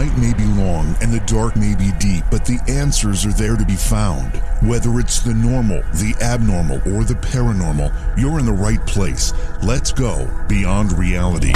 [0.00, 3.56] Night may be long and the dark may be deep, but the answers are there
[3.56, 4.34] to be found.
[4.62, 9.34] Whether it's the normal, the abnormal, or the paranormal, you're in the right place.
[9.62, 11.52] Let's go beyond reality.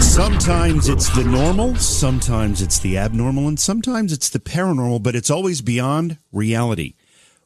[0.00, 5.30] Sometimes it's the normal, sometimes it's the abnormal, and sometimes it's the paranormal, but it's
[5.30, 6.94] always beyond reality.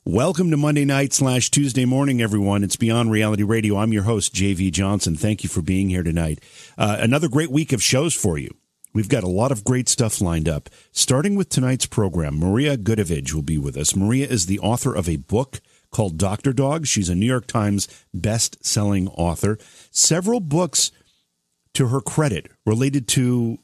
[0.04, 2.62] Welcome to Monday night slash Tuesday morning, everyone.
[2.62, 3.78] It's Beyond Reality Radio.
[3.78, 5.16] I'm your host, JV Johnson.
[5.16, 6.38] Thank you for being here tonight.
[6.78, 8.59] Uh, another great week of shows for you.
[8.92, 10.68] We've got a lot of great stuff lined up.
[10.90, 13.94] Starting with tonight's program, Maria Goodavage will be with us.
[13.94, 15.60] Maria is the author of a book
[15.90, 16.86] called Doctor Dog.
[16.86, 19.58] She's a New York Times best-selling author.
[19.90, 20.90] Several books
[21.74, 23.58] to her credit related to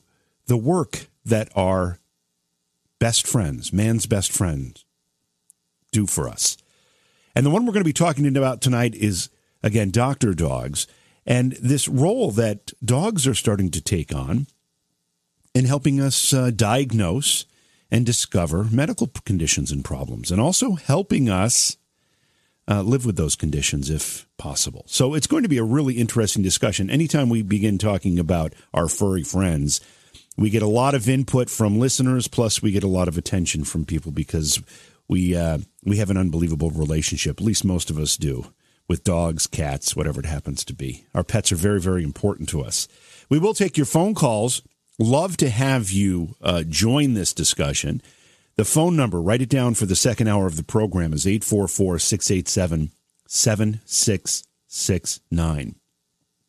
[0.47, 1.99] the work that our
[2.99, 4.85] best friends, man's best friends,
[5.91, 6.57] do for us.
[7.35, 9.29] And the one we're going to be talking about tonight is
[9.63, 10.87] again Doctor Dogs
[11.27, 14.47] and this role that dogs are starting to take on
[15.57, 17.47] in helping us uh, diagnose
[17.91, 21.79] and discover medical conditions and problems, and also helping us
[22.69, 24.85] uh, live with those conditions if possible.
[24.87, 26.91] So it's going to be a really interesting discussion.
[26.91, 29.81] Anytime we begin talking about our furry friends,
[30.37, 33.65] we get a lot of input from listeners, plus we get a lot of attention
[33.65, 34.63] from people because
[35.09, 37.41] we uh, we have an unbelievable relationship.
[37.41, 38.53] At least most of us do
[38.89, 41.07] with dogs, cats, whatever it happens to be.
[41.15, 42.89] Our pets are very, very important to us.
[43.31, 44.61] We will take your phone calls
[44.99, 48.01] Love to have you uh, join this discussion.
[48.57, 51.99] The phone number, write it down for the second hour of the program, is 844
[51.99, 52.93] 687
[53.29, 55.75] 7669.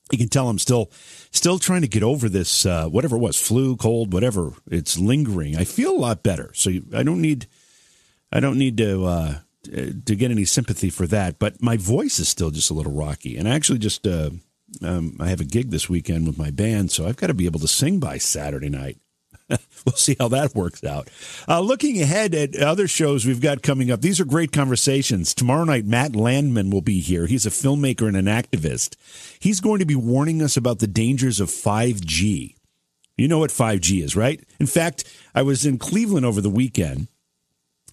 [0.09, 0.89] You can tell I'm still
[1.31, 4.53] still trying to get over this, uh, whatever it was, flu, cold, whatever.
[4.71, 5.57] It's lingering.
[5.57, 7.47] I feel a lot better, so I don't need
[8.31, 11.39] I don't need to uh, to get any sympathy for that.
[11.39, 14.29] But my voice is still just a little rocky, and I actually just uh,
[14.81, 17.45] um, I have a gig this weekend with my band, so I've got to be
[17.45, 18.97] able to sing by Saturday night.
[19.49, 21.09] we'll see how that works out.
[21.47, 25.33] Uh, looking ahead at other shows we've got coming up, these are great conversations.
[25.33, 27.27] Tomorrow night, Matt Landman will be here.
[27.27, 28.95] He's a filmmaker and an activist.
[29.39, 32.55] He's going to be warning us about the dangers of 5G.
[33.15, 34.43] You know what 5G is, right?
[34.59, 37.07] In fact, I was in Cleveland over the weekend.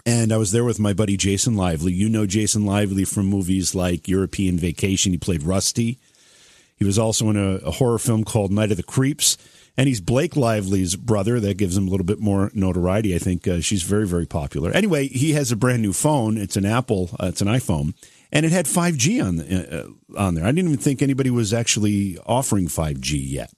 [0.06, 1.90] And I was there with my buddy Jason Lively.
[1.90, 5.12] You know Jason Lively from movies like European Vacation.
[5.12, 5.98] He played Rusty
[6.76, 9.36] he was also in a, a horror film called Night of the Creeps.
[9.76, 11.40] And he's Blake Lively's brother.
[11.40, 13.14] That gives him a little bit more notoriety.
[13.14, 14.70] I think uh, she's very, very popular.
[14.70, 16.36] Anyway, he has a brand new phone.
[16.38, 17.94] It's an Apple, uh, it's an iPhone,
[18.30, 20.44] and it had 5G on, uh, on there.
[20.44, 23.50] I didn't even think anybody was actually offering 5G yet.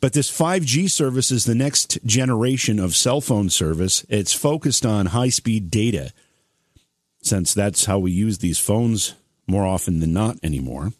[0.00, 4.06] But this 5G service is the next generation of cell phone service.
[4.08, 6.12] It's focused on high speed data,
[7.22, 9.14] since that's how we use these phones
[9.48, 10.92] more often than not anymore.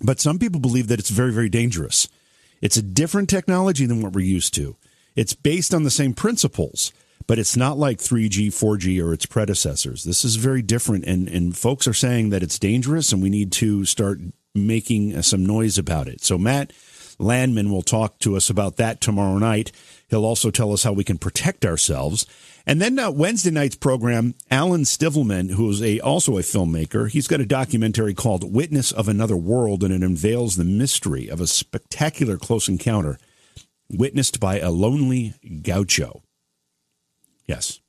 [0.00, 2.08] But some people believe that it's very, very dangerous.
[2.60, 4.76] It's a different technology than what we're used to.
[5.16, 6.92] It's based on the same principles,
[7.26, 10.04] but it's not like 3G, 4G, or its predecessors.
[10.04, 13.52] This is very different, and, and folks are saying that it's dangerous, and we need
[13.52, 14.20] to start
[14.54, 16.22] making some noise about it.
[16.22, 16.72] So, Matt
[17.18, 19.72] Landman will talk to us about that tomorrow night.
[20.08, 22.26] He'll also tell us how we can protect ourselves.
[22.66, 27.28] And then uh, Wednesday night's program, Alan Stivelman, who is a, also a filmmaker, he's
[27.28, 31.46] got a documentary called Witness of Another World, and it unveils the mystery of a
[31.46, 33.18] spectacular close encounter
[33.90, 36.22] witnessed by a lonely gaucho.
[37.46, 37.80] Yes,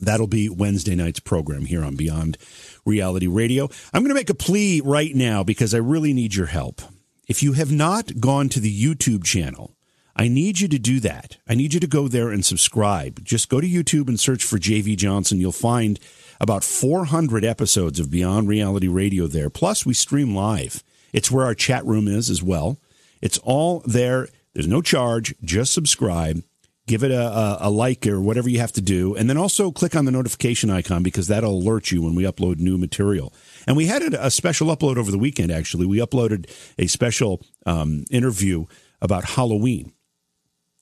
[0.00, 2.38] that'll be Wednesday night's program here on Beyond
[2.86, 3.68] Reality Radio.
[3.92, 6.80] I'm going to make a plea right now because I really need your help.
[7.28, 9.75] If you have not gone to the YouTube channel,
[10.18, 11.36] I need you to do that.
[11.46, 13.22] I need you to go there and subscribe.
[13.22, 15.38] Just go to YouTube and search for JV Johnson.
[15.38, 16.00] You'll find
[16.40, 19.50] about 400 episodes of Beyond Reality Radio there.
[19.50, 20.82] Plus, we stream live.
[21.12, 22.78] It's where our chat room is as well.
[23.20, 24.28] It's all there.
[24.54, 25.34] There's no charge.
[25.44, 26.42] Just subscribe.
[26.86, 29.14] Give it a, a, a, like or whatever you have to do.
[29.16, 32.58] And then also click on the notification icon because that'll alert you when we upload
[32.58, 33.34] new material.
[33.66, 35.84] And we had a, special upload over the weekend, actually.
[35.84, 36.48] We uploaded
[36.78, 38.66] a special um, interview
[39.02, 39.92] about Halloween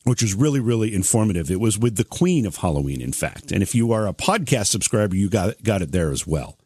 [0.05, 1.51] which was really, really informative.
[1.51, 3.51] It was with the queen of Halloween, in fact.
[3.51, 6.59] And if you are a podcast subscriber, you got, got it there as well.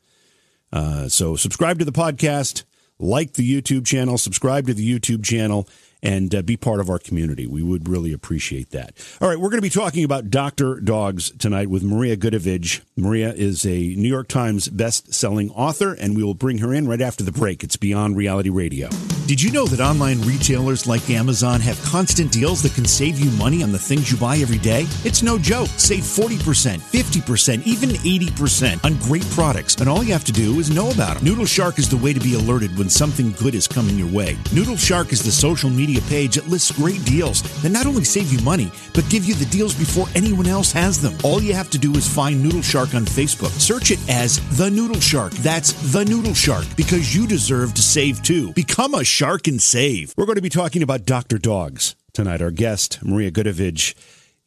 [0.73, 2.64] Uh, so subscribe to the podcast,
[2.99, 5.69] like the YouTube channel, subscribe to the YouTube channel,
[6.03, 7.47] and uh, be part of our community.
[7.47, 8.93] We would really appreciate that.
[9.21, 10.81] All right, we're going to be talking about Dr.
[10.81, 12.81] Dogs tonight with Maria Goodavage.
[12.97, 17.00] Maria is a New York Times best-selling author, and we will bring her in right
[17.00, 17.65] after the break.
[17.65, 18.89] It's Beyond Reality Radio.
[19.27, 23.31] Did you know that online retailers like Amazon have constant deals that can save you
[23.33, 24.87] money on the things you buy every day?
[25.05, 25.69] It's no joke.
[25.77, 30.71] Save 40%, 50%, even 80% on great products, and all you have to do is
[30.71, 31.25] know about them.
[31.25, 34.37] Noodle Shark is the way to be alerted when something good is coming your way.
[34.55, 38.05] Noodle Shark is the social media media page that lists great deals that not only
[38.05, 41.17] save you money, but give you the deals before anyone else has them.
[41.25, 43.50] All you have to do is find Noodle Shark on Facebook.
[43.58, 45.32] Search it as The Noodle Shark.
[45.35, 48.52] That's The Noodle Shark because you deserve to save too.
[48.52, 50.12] Become a shark and save.
[50.17, 51.38] We're going to be talking about Dr.
[51.38, 52.43] Dogs tonight.
[52.43, 53.94] Our guest, Maria Goodavage,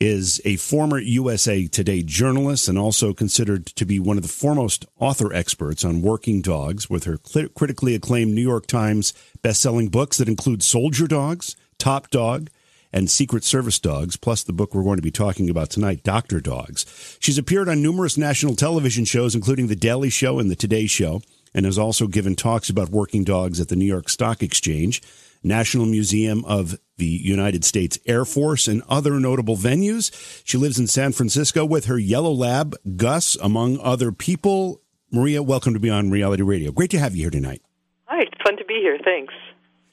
[0.01, 4.83] is a former USA Today journalist and also considered to be one of the foremost
[4.99, 9.13] author experts on working dogs with her critically acclaimed New York Times
[9.43, 12.49] best-selling books that include Soldier Dogs, Top Dog,
[12.91, 16.41] and Secret Service Dogs, plus the book we're going to be talking about tonight, Dr.
[16.41, 17.17] Dogs.
[17.19, 21.21] She's appeared on numerous national television shows, including The Daily Show and The Today Show,
[21.53, 25.03] and has also given talks about working dogs at the New York Stock Exchange,
[25.43, 30.11] National Museum of the United States Air Force, and other notable venues.
[30.45, 34.81] She lives in San Francisco with her yellow lab, Gus, among other people.
[35.11, 36.71] Maria, welcome to Beyond Reality Radio.
[36.71, 37.63] Great to have you here tonight.
[38.05, 38.99] Hi, it's fun to be here.
[39.03, 39.33] Thanks.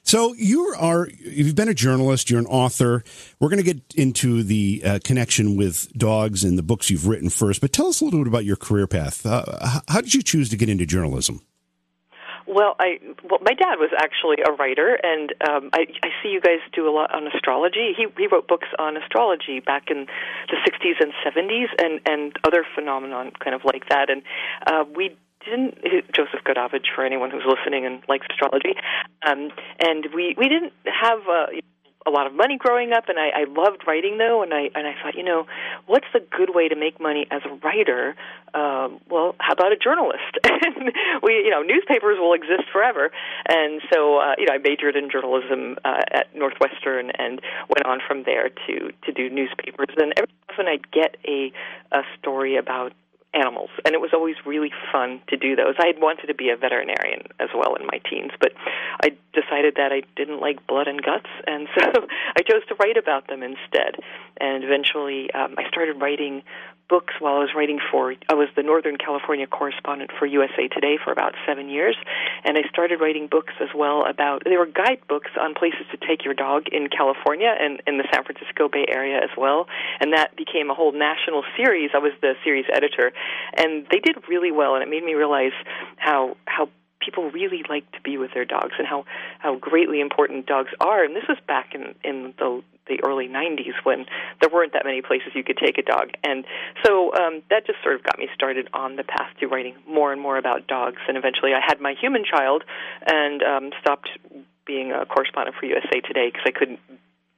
[0.03, 3.03] So you are you've been a journalist, you're an author.
[3.39, 7.29] We're going to get into the uh, connection with dogs and the books you've written
[7.29, 9.25] first, but tell us a little bit about your career path.
[9.25, 11.41] Uh, how did you choose to get into journalism?
[12.49, 12.97] Well, I
[13.29, 16.89] well, my dad was actually a writer, and um, I, I see you guys do
[16.89, 17.93] a lot on astrology.
[17.95, 20.07] He he wrote books on astrology back in
[20.49, 24.09] the '60s and '70s, and and other phenomenon kind of like that.
[24.09, 24.23] And
[24.65, 25.15] uh, we
[25.45, 25.77] didn't
[26.11, 28.73] Joseph Goodavage for anyone who's listening and likes astrology,
[29.27, 31.61] um, and we we didn't have a,
[32.07, 34.87] a lot of money growing up, and I, I loved writing though, and I and
[34.87, 35.45] I thought, you know,
[35.85, 38.15] what's the good way to make money as a writer?
[38.53, 40.31] Um, well, how about a journalist?
[40.43, 40.91] and
[41.21, 43.11] we, you know, newspapers will exist forever,
[43.47, 47.99] and so uh, you know, I majored in journalism uh, at Northwestern and went on
[48.07, 51.51] from there to to do newspapers, and every often I'd get a
[51.91, 52.93] a story about
[53.33, 55.75] animals, and it was always really fun to do those.
[55.79, 58.53] I had wanted to be a veterinarian as well in my teens, but
[59.03, 62.97] I decided that I didn't like blood and guts, and so I chose to write
[62.97, 63.95] about them instead.
[64.39, 66.43] And eventually, um, I started writing
[66.89, 68.13] books while I was writing for.
[68.27, 71.95] I was the Northern California correspondent for USA Today for about seven years,
[72.43, 74.43] and I started writing books as well about.
[74.43, 78.23] They were guidebooks on places to take your dog in California and in the San
[78.23, 79.67] Francisco Bay Area as well,
[80.01, 81.91] and that became a whole national series.
[81.93, 83.13] I was the series editor,
[83.55, 85.53] and they did really well, and it made me realize
[85.97, 89.05] how how people really like to be with their dogs and how
[89.39, 93.73] how greatly important dogs are and this was back in in the the early 90s
[93.83, 94.05] when
[94.41, 96.09] there weren't that many places you could take a dog.
[96.23, 96.43] And
[96.83, 100.11] so um, that just sort of got me started on the path to writing more
[100.11, 100.97] and more about dogs.
[101.07, 102.63] And eventually I had my human child
[103.05, 104.09] and um, stopped
[104.65, 106.79] being a correspondent for USA Today because I couldn't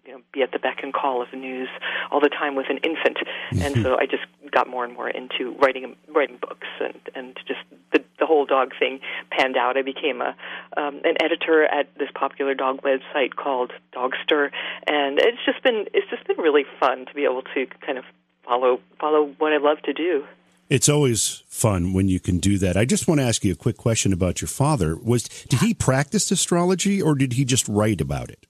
[0.05, 1.69] you know, be at the beck and call of the news
[2.11, 3.17] all the time with an infant,
[3.51, 7.59] and so I just got more and more into writing writing books, and and just
[7.91, 8.99] the the whole dog thing
[9.31, 9.77] panned out.
[9.77, 10.35] I became a
[10.77, 14.51] um, an editor at this popular dog website called Dogster,
[14.87, 18.05] and it's just been it's just been really fun to be able to kind of
[18.43, 20.25] follow follow what I love to do.
[20.69, 22.77] It's always fun when you can do that.
[22.77, 24.95] I just want to ask you a quick question about your father.
[24.95, 28.47] Was did he practice astrology or did he just write about it?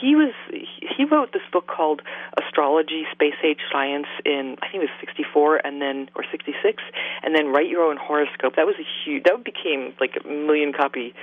[0.00, 2.02] He was he wrote this book called
[2.40, 6.54] Astrology, Space Age Science in I think it was sixty four and then or sixty
[6.62, 6.82] six,
[7.22, 8.56] and then Write Your Own Horoscope.
[8.56, 9.24] That was a huge.
[9.24, 11.14] That became like a million copy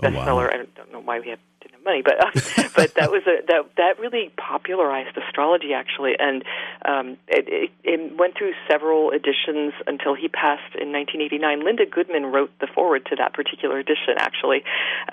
[0.00, 0.28] bestseller.
[0.28, 0.48] Oh, wow.
[0.52, 3.44] I don't know why we had didn't have money, but uh, but that was a
[3.46, 6.44] that that really popularized astrology actually, and
[6.84, 11.64] um, it, it, it went through several editions until he passed in 1989.
[11.64, 14.64] Linda Goodman wrote the foreword to that particular edition actually,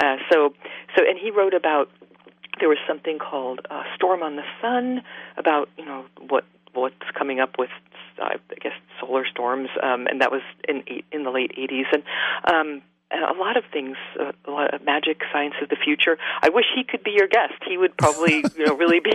[0.01, 0.53] uh, so
[0.97, 1.89] so and he wrote about
[2.59, 5.01] there was something called uh, Storm on the Sun
[5.37, 7.69] about you know what what's coming up with
[8.21, 12.03] uh, I guess solar storms, um, and that was in in the late 80s, and
[12.43, 16.17] um, a lot of things, a lot of magic, science of the future.
[16.41, 17.53] I wish he could be your guest.
[17.67, 19.11] He would probably, you know, really be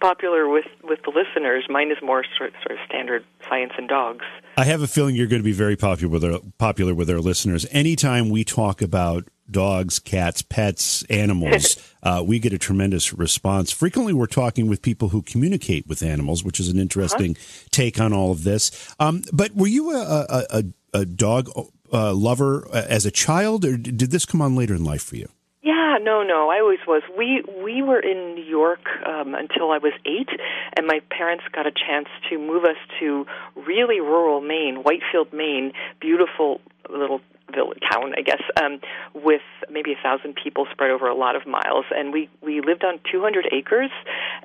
[0.00, 1.66] popular with with the listeners.
[1.68, 4.24] Mine is more sort, sort of standard science and dogs.
[4.56, 7.20] I have a feeling you're going to be very popular with our, popular with our
[7.20, 7.66] listeners.
[7.70, 13.70] Anytime we talk about dogs, cats, pets, animals, uh, we get a tremendous response.
[13.70, 17.68] Frequently, we're talking with people who communicate with animals, which is an interesting uh-huh.
[17.70, 18.94] take on all of this.
[18.98, 20.64] Um, but were you a, a, a,
[21.00, 21.50] a dog
[21.92, 25.16] uh, lover uh, as a child, or did this come on later in life for
[25.16, 25.28] you?
[25.64, 26.50] Yeah, no, no.
[26.50, 27.02] I always was.
[27.16, 30.28] We we were in New York um, until I was eight,
[30.76, 33.24] and my parents got a chance to move us to
[33.56, 37.22] really rural Maine, Whitefield, Maine, beautiful little
[37.54, 38.80] village town, I guess, um,
[39.14, 39.40] with
[39.70, 41.86] maybe a thousand people spread over a lot of miles.
[41.96, 43.90] And we we lived on 200 acres,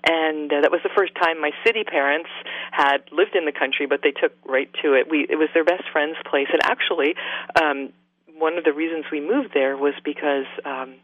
[0.07, 2.29] and uh, that was the first time my city parents
[2.71, 5.11] had lived in the country, but they took right to it.
[5.11, 7.15] We it was their best friend's place, and actually.
[7.61, 7.91] Um,
[8.39, 10.95] one of the reasons we moved there was because um,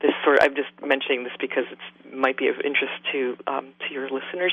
[0.00, 3.94] this sort I'm just mentioning this because it might be of interest to um, to
[3.94, 4.52] your listeners.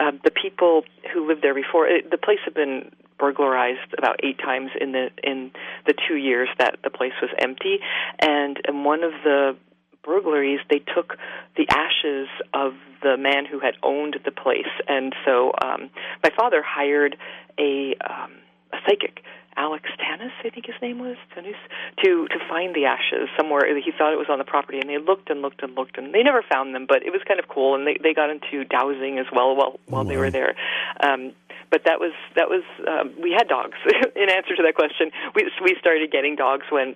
[0.00, 4.38] Um, the people who lived there before, it, the place had been burglarized about eight
[4.38, 5.50] times in the in
[5.86, 7.78] the two years that the place was empty,
[8.18, 9.56] and in one of the
[10.04, 11.16] burglaries, they took
[11.56, 15.90] the ashes of the man who had owned the place, and so um,
[16.22, 17.16] my father hired
[17.58, 18.32] a um,
[18.72, 19.22] a psychic
[19.58, 21.58] Alex Tanous, I think his name was Tanous,
[22.04, 23.66] to to find the ashes somewhere.
[23.76, 26.14] He thought it was on the property, and they looked and looked and looked, and
[26.14, 26.86] they never found them.
[26.88, 29.80] But it was kind of cool, and they they got into dowsing as well while
[29.86, 30.08] while wow.
[30.08, 30.54] they were there.
[31.00, 31.32] Um,
[31.70, 33.76] but that was that was um, we had dogs.
[34.16, 36.94] In answer to that question, we we started getting dogs when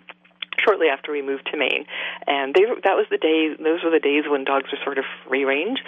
[0.62, 1.85] shortly after we moved to Maine,
[2.26, 3.54] and they that was the day.
[3.59, 5.81] Those were the days when dogs were sort of free range,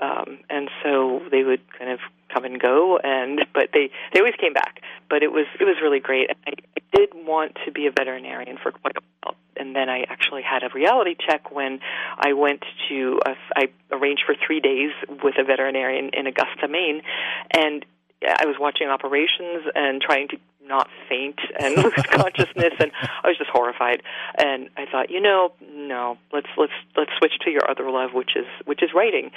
[0.00, 2.00] um, and so they would kind of
[2.32, 4.80] come and go and but they they always came back.
[5.08, 6.30] But it was it was really great.
[6.46, 9.36] I, I did want to be a veterinarian for quite a while.
[9.56, 11.80] And then I actually had a reality check when
[12.18, 14.90] I went to a, I arranged for 3 days
[15.22, 17.02] with a veterinarian in Augusta Maine.
[17.54, 17.84] And
[18.24, 20.36] I was watching operations and trying to
[20.66, 24.02] not faint and lose consciousness and I was just horrified.
[24.38, 28.36] And I thought you know no let's let's let's switch to your other love which
[28.36, 29.30] is which is writing.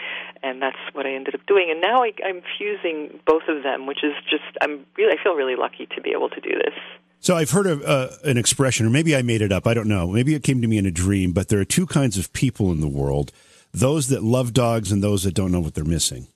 [0.44, 1.70] And that's what I ended up doing.
[1.72, 5.36] And now I, I'm fusing both of them which is just I'm really I feel
[5.36, 6.74] really lucky to be able to do this.
[7.20, 9.88] So I've heard of uh, an expression or maybe I made it up I don't
[9.88, 10.08] know.
[10.08, 12.72] Maybe it came to me in a dream but there are two kinds of people
[12.72, 13.32] in the world
[13.74, 16.27] those that love dogs and those that don't know what they're missing.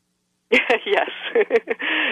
[0.86, 1.10] Yes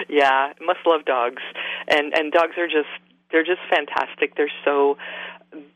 [0.08, 1.42] yeah must love dogs.
[1.86, 2.88] And and dogs are just
[3.30, 4.36] they're just fantastic.
[4.36, 4.96] They're so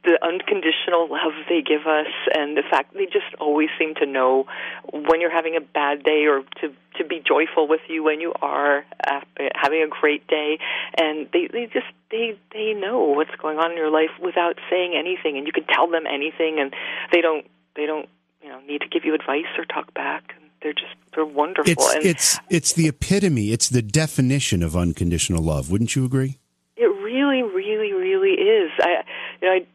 [0.04, 4.46] the unconditional love they give us and the fact they just always seem to know
[4.92, 8.34] when you're having a bad day or to to be joyful with you when you
[8.42, 9.20] are uh,
[9.54, 10.58] having a great day.
[10.98, 14.94] And they they just they they know what's going on in your life without saying
[14.96, 15.38] anything.
[15.38, 16.74] And you can tell them anything and
[17.12, 17.46] they don't
[17.76, 18.08] they don't
[18.42, 21.71] you know need to give you advice or talk back they're just they're wonderful.
[21.71, 23.52] It's and it's it's the epitome.
[23.52, 25.71] It's the definition of unconditional love.
[25.71, 26.38] Wouldn't you agree?
[26.76, 28.71] It really, really, really is.
[28.81, 29.02] I,
[29.40, 29.66] you know, I,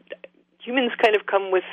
[0.62, 1.64] humans kind of come with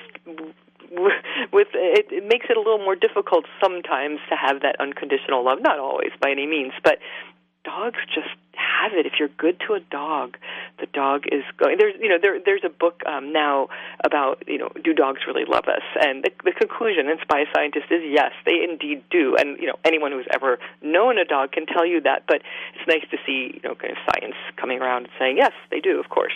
[1.52, 5.60] with it, it makes it a little more difficult sometimes to have that unconditional love.
[5.62, 7.00] Not always, by any means, but
[7.64, 9.06] dogs just have it.
[9.06, 10.38] If you're good to a dog,
[10.80, 11.78] the dog is going.
[11.78, 13.70] There's you know there there's a book um, now
[14.04, 15.84] about you know do dogs really love us?
[16.00, 19.36] And the, the conclusion, and Spy Scientist, is yes, they indeed do.
[19.38, 22.24] And you know anyone who's ever known a dog can tell you that.
[22.28, 22.42] But
[22.76, 25.80] it's nice to see you know kind of science coming around and saying yes, they
[25.80, 26.34] do, of course.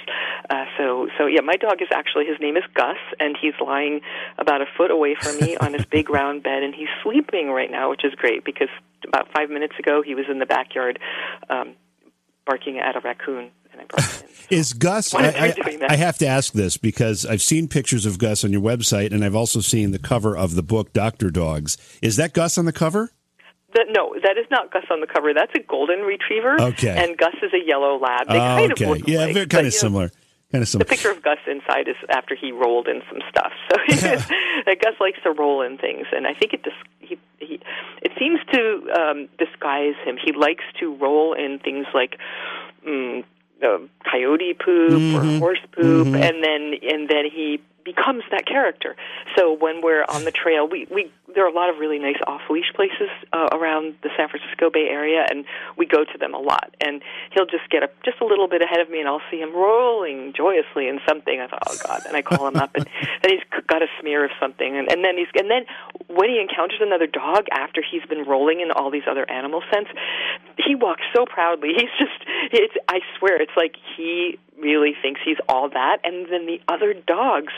[0.49, 4.01] Uh, so so yeah, my dog is actually his name is Gus, and he's lying
[4.38, 7.71] about a foot away from me on his big round bed, and he's sleeping right
[7.71, 8.69] now, which is great because
[9.07, 10.99] about five minutes ago he was in the backyard.
[11.49, 11.75] Um,
[12.46, 13.51] barking at a raccoon.
[13.72, 14.29] And I brought him.
[14.50, 15.13] Is Gus?
[15.13, 15.55] I, I,
[15.89, 19.24] I, have to ask this because I've seen pictures of Gus on your website, and
[19.24, 21.77] I've also seen the cover of the book Doctor Dogs.
[22.01, 23.12] Is that Gus on the cover?
[23.74, 25.34] The, no, that is not Gus on the cover.
[25.34, 26.60] That's a golden retriever.
[26.60, 26.89] Okay.
[26.98, 28.27] And Gus is a yellow lab.
[28.27, 28.84] They oh, kind okay.
[28.86, 30.05] of look yeah, alike, very, kind of similar.
[30.05, 30.12] Know,
[30.51, 30.86] kind of similar.
[30.86, 33.51] The picture of Gus inside is after he rolled in some stuff.
[34.65, 37.17] So Gus likes to roll in things, and I think it just he,
[38.01, 40.17] it seems to um, disguise him.
[40.23, 42.17] He likes to roll in things like
[42.87, 43.23] mm,
[43.63, 45.15] uh, coyote poop mm-hmm.
[45.15, 46.15] or horse poop, mm-hmm.
[46.15, 48.95] and then and then he becomes that character.
[49.38, 52.17] So when we're on the trail, we we there are a lot of really nice
[52.27, 55.45] off leash places uh, around the San Francisco Bay Area, and
[55.77, 56.74] we go to them a lot.
[56.81, 59.39] And he'll just get a, just a little bit ahead of me, and I'll see
[59.39, 61.39] him rolling joyously in something.
[61.39, 62.01] I thought, oh god!
[62.07, 62.86] And I call him up, and
[63.21, 65.65] then he's got a smear of something, and, and then he's and then
[66.07, 69.91] when he encounters another dog after he's been rolling in all these other animal scents,
[70.57, 71.69] he walks so proudly.
[71.79, 72.19] He's just
[72.51, 75.97] it's I swear it's like he really thinks he's all that.
[76.03, 77.53] And then the other dogs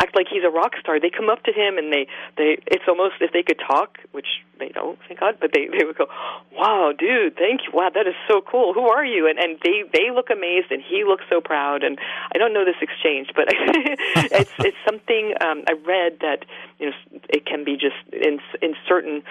[0.00, 1.00] act like he's a rock star.
[1.00, 2.06] They come up to him and they
[2.36, 4.26] they it's almost if they could talk which
[4.58, 6.06] they don't thank god but they they would go
[6.52, 7.70] wow dude thank you.
[7.72, 8.74] Wow that is so cool.
[8.74, 9.28] Who are you?
[9.28, 11.82] And and they they look amazed and he looks so proud.
[11.82, 11.98] And
[12.34, 16.44] i don't know this exchange but it's it's something um i read that
[16.78, 19.22] you know it can be just in in certain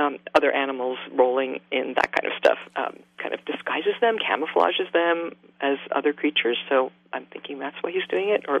[0.00, 4.90] um other animals rolling in that kind of stuff um kind of disguises them camouflages
[4.92, 6.58] them as other creatures.
[6.68, 8.60] So i'm thinking that's why he's doing it or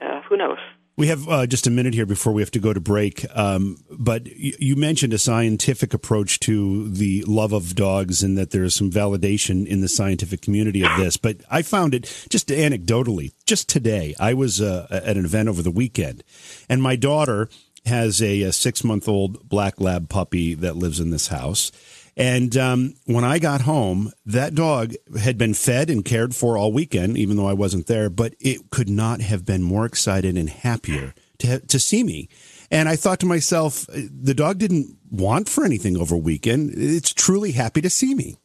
[0.00, 0.58] uh, who knows
[1.00, 3.24] We have uh, just a minute here before we have to go to break.
[3.34, 8.74] Um, but you mentioned a scientific approach to the love of dogs and that there's
[8.74, 11.16] some validation in the scientific community of this.
[11.16, 15.62] But I found it just anecdotally, just today, I was uh, at an event over
[15.62, 16.22] the weekend
[16.68, 17.48] and my daughter
[17.86, 21.72] has a, a six month old black lab puppy that lives in this house.
[22.16, 26.72] And um, when I got home, that dog had been fed and cared for all
[26.72, 28.10] weekend, even though I wasn't there.
[28.10, 32.28] But it could not have been more excited and happier to to see me.
[32.70, 36.72] And I thought to myself, the dog didn't want for anything over weekend.
[36.74, 38.36] It's truly happy to see me.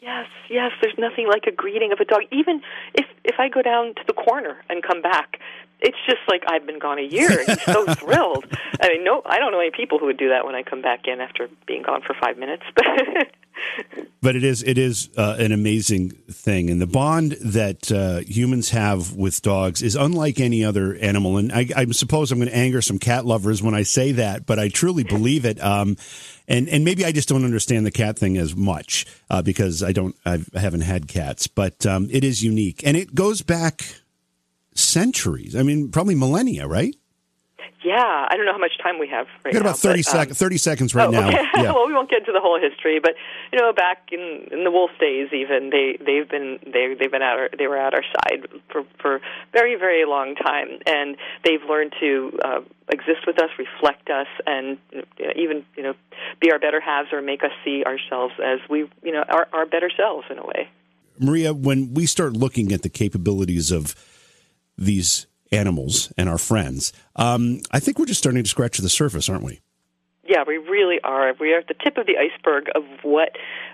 [0.00, 0.72] Yes, yes.
[0.82, 2.22] There's nothing like a greeting of a dog.
[2.30, 2.60] Even
[2.94, 5.38] if if I go down to the corner and come back,
[5.82, 7.30] it's just like I've been gone a year.
[7.30, 8.46] And he's so thrilled.
[8.80, 10.82] I mean, no, I don't know any people who would do that when I come
[10.82, 12.62] back in after being gone for five minutes.
[12.74, 12.86] But
[14.22, 18.70] but it is it is uh, an amazing thing, and the bond that uh, humans
[18.70, 21.36] have with dogs is unlike any other animal.
[21.36, 24.46] And I, I suppose I'm going to anger some cat lovers when I say that,
[24.46, 25.62] but I truly believe it.
[25.62, 25.96] Um,
[26.48, 29.92] and and maybe I just don't understand the cat thing as much uh, because I
[29.92, 33.82] don't I've, I haven't had cats, but um, it is unique, and it goes back
[34.74, 35.54] centuries.
[35.56, 36.94] I mean, probably millennia, right?
[37.84, 40.06] Yeah, I don't know how much time we have right we got about 30, but,
[40.06, 41.28] sec- um, 30 seconds right oh, now.
[41.32, 41.62] Okay.
[41.62, 41.72] Yeah.
[41.72, 43.14] well, we won't get into the whole history, but
[43.52, 47.22] you know, back in, in the wolf days, even they they've been they they've been
[47.22, 49.20] at our they were at our side for for
[49.52, 54.78] very very long time, and they've learned to uh, exist with us, reflect us, and
[54.92, 55.94] you know, even you know
[56.40, 59.66] be our better halves or make us see ourselves as we you know our our
[59.66, 60.68] better selves in a way.
[61.18, 63.94] Maria, when we start looking at the capabilities of
[64.76, 69.28] these animals and our friends, um, I think we're just starting to scratch the surface,
[69.28, 69.60] aren't we?
[70.24, 71.32] Yeah, we really are.
[71.38, 73.30] We are at the tip of the iceberg of what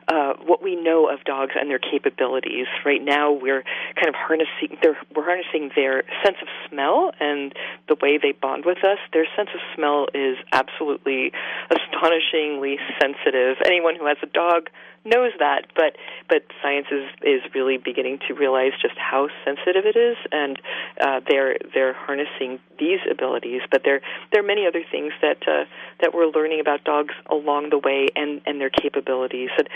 [0.08, 2.66] uh, what we know of dogs and their capabilities.
[2.84, 3.62] Right now, we're
[3.94, 7.52] kind of harnessing their we're harnessing their sense of smell and
[7.88, 8.98] the way they bond with us.
[9.12, 11.32] Their sense of smell is absolutely
[11.70, 13.56] astonishingly sensitive.
[13.64, 14.70] Anyone who has a dog
[15.04, 15.96] knows that, but
[16.28, 20.60] but science is is really beginning to realize just how sensitive it is, and
[21.00, 23.62] uh, they're they're harnessing these abilities.
[23.70, 24.00] But there
[24.32, 25.64] there are many other things that uh,
[26.00, 29.68] that we're learning about dogs along the way, and and their capabilities, and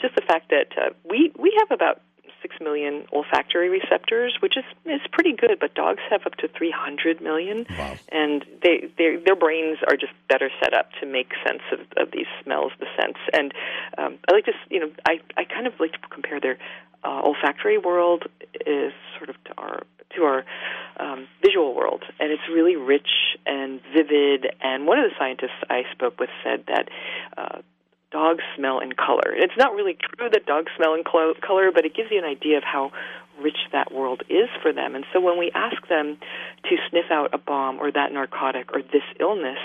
[0.00, 2.00] just the fact that uh, we we have about
[2.42, 5.58] six million olfactory receptors, which is is pretty good.
[5.60, 7.94] But dogs have up to three hundred million, Wow.
[8.10, 12.12] and they they their brains are just better set up to make sense of, of
[12.12, 13.20] these smells, the scents.
[13.32, 13.52] And
[13.96, 16.58] um, I like to you know I I kind of like to compare their
[17.02, 18.24] uh, olfactory world
[18.66, 19.82] is sort of to our
[20.16, 20.44] to our
[21.00, 23.08] um, visual world, and it's really rich
[23.46, 24.46] and vivid.
[24.60, 26.88] And one of the scientists I spoke with said that.
[27.38, 27.58] Uh,
[28.14, 29.34] dogs smell in color.
[29.34, 32.24] It's not really true that dogs smell in clo- color, but it gives you an
[32.24, 32.92] idea of how
[33.42, 34.94] rich that world is for them.
[34.94, 36.16] And so when we ask them
[36.62, 39.58] to sniff out a bomb or that narcotic or this illness,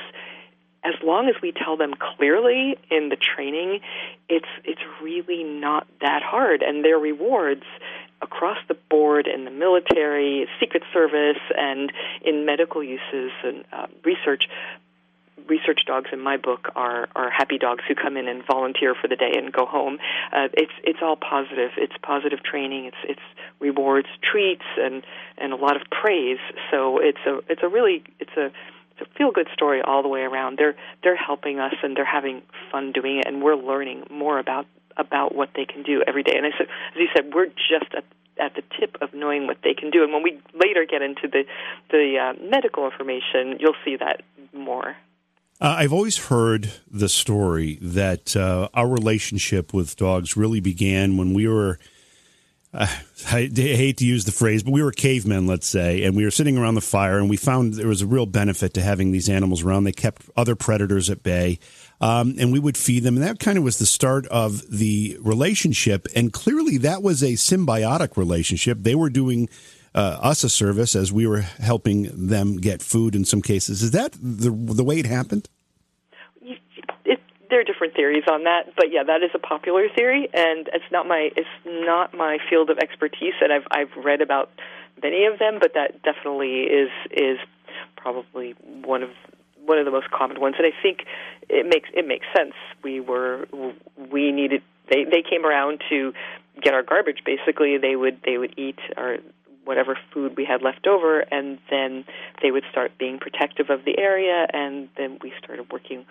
[0.83, 3.81] as long as we tell them clearly in the training,
[4.27, 7.65] it's it's really not that hard, and their rewards
[8.21, 11.91] across the board in the military, Secret Service, and
[12.25, 14.45] in medical uses and uh, research
[15.47, 19.07] research dogs in my book are are happy dogs who come in and volunteer for
[19.07, 19.99] the day and go home.
[20.31, 21.71] Uh, it's it's all positive.
[21.77, 22.85] It's positive training.
[22.85, 23.21] It's it's
[23.59, 25.03] rewards, treats, and
[25.37, 26.39] and a lot of praise.
[26.71, 30.09] So it's a it's a really it's a it's a feel good story all the
[30.09, 30.57] way around.
[30.57, 34.65] They're they're helping us and they're having fun doing it, and we're learning more about
[34.97, 36.33] about what they can do every day.
[36.35, 38.03] And I said, as you said, we're just at
[38.39, 40.03] at the tip of knowing what they can do.
[40.03, 41.43] And when we later get into the
[41.91, 44.21] the uh, medical information, you'll see that
[44.53, 44.95] more.
[45.61, 51.33] Uh, I've always heard the story that uh, our relationship with dogs really began when
[51.33, 51.79] we were.
[52.73, 52.87] Uh,
[53.31, 56.23] I d- hate to use the phrase, but we were cavemen, let's say, and we
[56.23, 59.11] were sitting around the fire, and we found there was a real benefit to having
[59.11, 59.83] these animals around.
[59.83, 61.59] They kept other predators at bay,
[61.99, 65.17] um, and we would feed them, and that kind of was the start of the
[65.19, 66.07] relationship.
[66.15, 68.77] And clearly, that was a symbiotic relationship.
[68.79, 69.49] They were doing
[69.95, 73.15] uh, us a service as we were helping them get food.
[73.15, 75.49] In some cases, is that the the way it happened?
[77.49, 80.85] there are different theories on that, but yeah, that is a popular theory, and it's
[80.91, 84.51] not my it's not my field of expertise, and I've I've read about
[85.01, 87.37] many of them, but that definitely is is
[87.97, 88.51] probably
[88.83, 89.09] one of
[89.65, 91.05] one of the most common ones, and I think
[91.49, 92.53] it makes it makes sense.
[92.83, 93.47] We were
[94.11, 96.13] we needed they they came around to
[96.61, 97.23] get our garbage.
[97.25, 99.17] Basically, they would they would eat our
[99.69, 102.03] whatever food we had left over, and then
[102.41, 106.05] they would start being protective of the area, and then we started working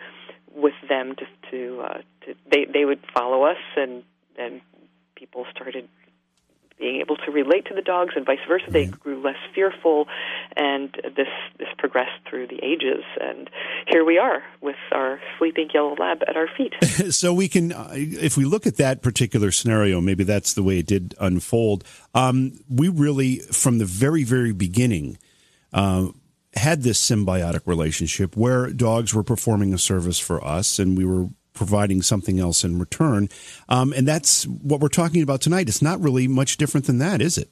[0.54, 4.04] with them to to, uh, to they they would follow us, and
[4.36, 4.60] then
[5.16, 5.88] people started
[6.78, 8.70] being able to relate to the dogs, and vice versa.
[8.70, 10.08] They grew less fearful,
[10.56, 13.50] and this this progressed progressed through the ages, and
[13.88, 16.74] here we are with our sleeping yellow lab at our feet.
[17.14, 20.78] so we can, uh, if we look at that particular scenario, maybe that's the way
[20.78, 21.84] it did unfold.
[22.14, 25.18] Um, we really, from the very, very beginning.
[25.72, 26.08] Uh,
[26.54, 31.26] had this symbiotic relationship where dogs were performing a service for us and we were
[31.58, 33.28] providing something else in return.
[33.68, 35.68] Um, and that's what we're talking about tonight.
[35.68, 37.50] It's not really much different than that, is it?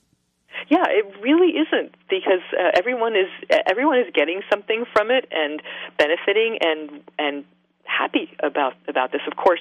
[0.69, 3.29] Yeah, it really isn't because uh, everyone is
[3.69, 5.61] everyone is getting something from it and
[5.99, 7.45] benefiting and and
[7.85, 9.21] happy about about this.
[9.27, 9.61] Of course,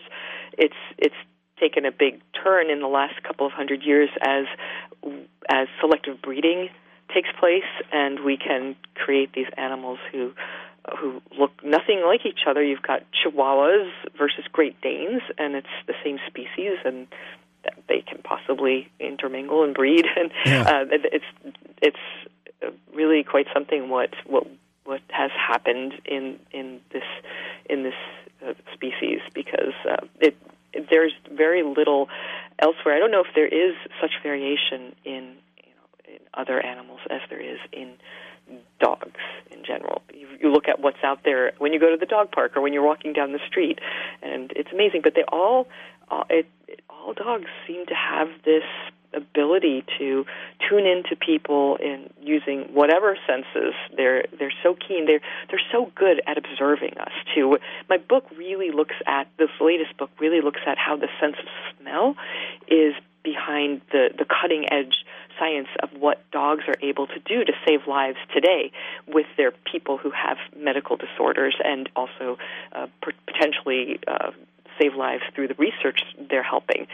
[0.58, 1.16] it's it's
[1.60, 4.46] taken a big turn in the last couple of hundred years as
[5.50, 6.70] as selective breeding
[7.14, 10.34] takes place, and we can create these animals who
[11.00, 12.64] who look nothing like each other.
[12.64, 17.08] You've got Chihuahuas versus Great Danes, and it's the same species, and
[17.88, 20.62] they can possibly intermingle and breed, and yeah.
[20.62, 21.26] uh, it's
[21.82, 24.48] it's really quite something what what
[24.86, 27.04] what has happened in in this
[27.70, 27.94] in this
[28.46, 30.38] uh, species because uh, it
[30.90, 32.10] there's very little
[32.60, 32.96] elsewhere.
[32.96, 37.22] I don't know if there is such variation in you know in other animals as
[37.30, 37.94] there is in
[38.80, 39.20] dogs
[39.52, 40.02] in general.
[40.14, 42.62] You, you look at what's out there when you go to the dog park or
[42.62, 43.80] when you're walking down the street,
[44.22, 45.02] and it's amazing.
[45.04, 45.68] But they all,
[46.10, 48.64] uh, it, it, all dogs seem to have this
[49.16, 50.26] ability to
[50.70, 56.22] tune into people in using whatever senses they're they're so keen they're they're so good
[56.28, 57.58] at observing us too
[57.90, 61.46] my book really looks at this latest book really looks at how the sense of
[61.80, 62.16] smell
[62.68, 62.94] is
[63.26, 65.04] behind the the cutting edge
[65.38, 68.72] science of what dogs are able to do to save lives today
[69.08, 72.38] with their people who have medical disorders and also
[72.72, 72.88] uh,
[73.28, 74.32] potentially uh,
[74.80, 76.88] save lives through the research they're helping.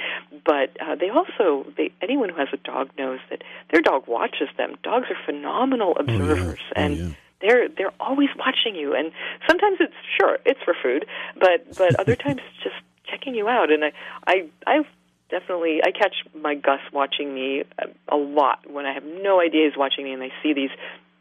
[0.46, 4.50] But uh, they also, they, anyone who has a dog knows that their dog watches
[4.58, 4.76] them.
[4.84, 6.84] Dogs are phenomenal observers, oh, yeah.
[6.84, 7.14] and oh, yeah.
[7.42, 8.96] they're they're always watching you.
[8.96, 9.12] And
[9.48, 11.06] sometimes it's sure it's for food,
[11.40, 13.72] but but other times it's just checking you out.
[13.72, 13.92] And I
[14.28, 14.88] I I've
[15.32, 17.64] definitely I catch my Gus watching me
[18.08, 20.70] a lot when I have no idea he's watching me, and I see these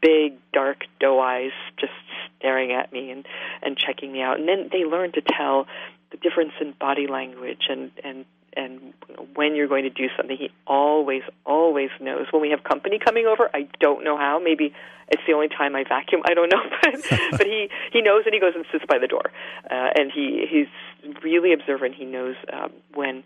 [0.01, 1.93] big dark doe eyes just
[2.37, 3.25] staring at me and
[3.61, 4.39] and checking me out.
[4.39, 5.67] And then they learn to tell
[6.11, 8.93] the difference in body language and and and
[9.33, 10.35] when you're going to do something.
[10.37, 12.27] He always always knows.
[12.31, 14.39] When we have company coming over i don't know how.
[14.43, 14.73] Maybe
[15.07, 16.21] it's the only time i vacuum.
[16.25, 16.61] I don't know.
[16.81, 19.31] But but he he knows and he goes and sits by the door.
[19.69, 21.95] Uh, and he he's really observant.
[21.95, 23.23] He knows um, when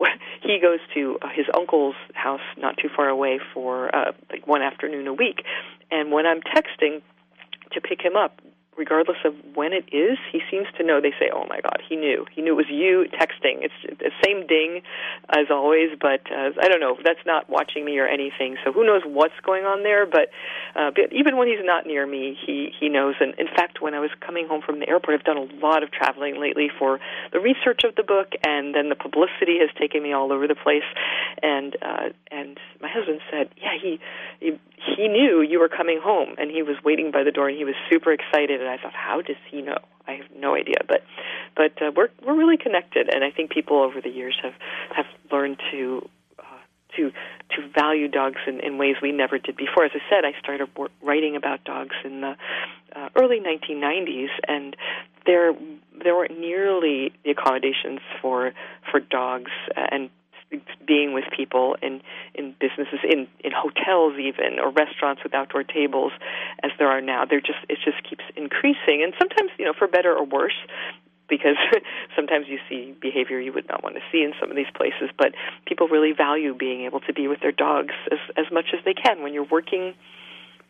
[0.42, 4.62] he goes to uh, his uncle's house not too far away for uh, like one
[4.62, 5.44] afternoon a week,
[5.90, 7.02] and when I'm texting
[7.72, 8.40] to pick him up,
[8.76, 11.00] regardless of when it is, he seems to know.
[11.00, 12.26] They say, "Oh my God, he knew.
[12.32, 14.82] He knew it was you texting." It's the same ding
[15.28, 16.96] as always, but uh, I don't know.
[17.04, 18.56] That's not watching me or anything.
[18.64, 20.06] So who knows what's going on there?
[20.06, 20.30] But,
[20.74, 23.14] uh, but even when he's not near me, he he knows.
[23.20, 25.82] And in fact, when I was coming home from the airport, I've done a lot
[25.82, 26.98] of traveling lately for
[27.32, 30.54] the research of the book, and then the publicity has taken me all over the
[30.56, 30.86] place.
[31.42, 34.00] And uh, and my husband said, "Yeah, he
[34.40, 34.58] he,
[34.96, 37.64] he knew you were coming home, and he was waiting by the door, and he
[37.64, 39.78] was super excited." And I thought, how does he know?
[40.06, 41.04] I have no idea, but
[41.56, 44.54] but uh, we're we're really connected, and I think people over the years have
[44.94, 46.08] have learned to
[46.40, 46.42] uh,
[46.96, 49.84] to to value dogs in, in ways we never did before.
[49.84, 50.68] As I said, I started
[51.02, 52.36] writing about dogs in the
[52.96, 54.76] uh, early 1990s, and
[55.24, 55.52] there
[56.02, 58.52] there weren't nearly the accommodations for
[58.90, 60.10] for dogs and
[60.86, 62.00] being with people in
[62.34, 66.12] in businesses in in hotels even or restaurants with outdoor tables
[66.62, 67.24] as there are now.
[67.24, 69.02] They're just it just keeps increasing.
[69.02, 70.58] And sometimes you know for better or worse
[71.28, 71.56] because
[72.16, 75.10] sometimes you see behavior you would not want to see in some of these places.
[75.16, 75.34] But
[75.66, 78.94] people really value being able to be with their dogs as as much as they
[78.94, 79.22] can.
[79.22, 79.94] When you're working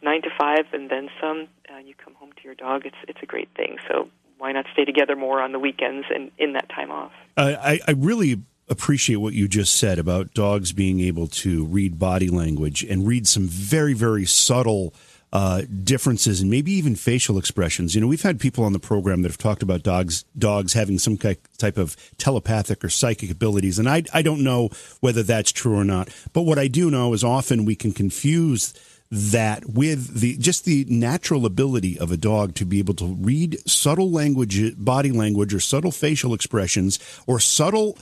[0.02, 3.20] 9 to 5 and then some uh, you come home to your dog it's it's
[3.22, 3.76] a great thing.
[3.88, 7.12] So why not stay together more on the weekends and in that time off?
[7.36, 8.42] Uh, I, I really
[8.72, 13.28] appreciate what you just said about dogs being able to read body language and read
[13.28, 14.92] some very, very subtle
[15.32, 17.94] uh, differences and maybe even facial expressions.
[17.94, 20.98] You know, we've had people on the program that have talked about dogs dogs having
[20.98, 24.68] some type of telepathic or psychic abilities, and I I don't know
[25.00, 26.11] whether that's true or not.
[26.32, 28.74] But what I do know is often we can confuse
[29.11, 33.58] that with the just the natural ability of a dog to be able to read
[33.68, 37.96] subtle language body language or subtle facial expressions or subtle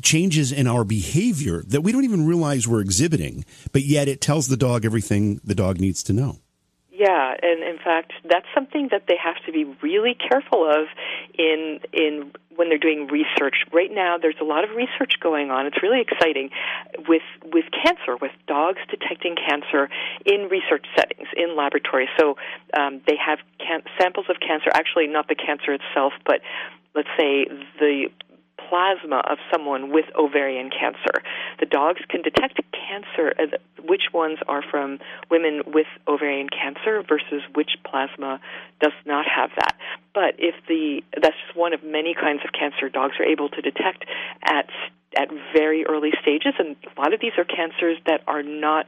[0.00, 4.48] changes in our behavior that we don't even realize we're exhibiting, but yet it tells
[4.48, 6.38] the dog everything the dog needs to know.
[7.02, 10.86] Yeah, and in fact, that's something that they have to be really careful of
[11.36, 13.64] in in when they're doing research.
[13.72, 15.66] Right now, there's a lot of research going on.
[15.66, 16.50] It's really exciting
[17.08, 19.88] with with cancer, with dogs detecting cancer
[20.24, 22.10] in research settings in laboratories.
[22.20, 22.36] So
[22.78, 26.40] um, they have can- samples of cancer, actually not the cancer itself, but
[26.94, 27.46] let's say
[27.80, 28.10] the
[28.72, 31.22] plasma of someone with ovarian cancer.
[31.60, 34.98] The dogs can detect cancer, uh, which ones are from
[35.30, 38.40] women with ovarian cancer versus which plasma
[38.80, 39.76] does not have that.
[40.14, 43.60] But if the that's just one of many kinds of cancer dogs are able to
[43.60, 44.04] detect
[44.42, 44.70] at
[45.18, 48.86] at very early stages, and a lot of these are cancers that are not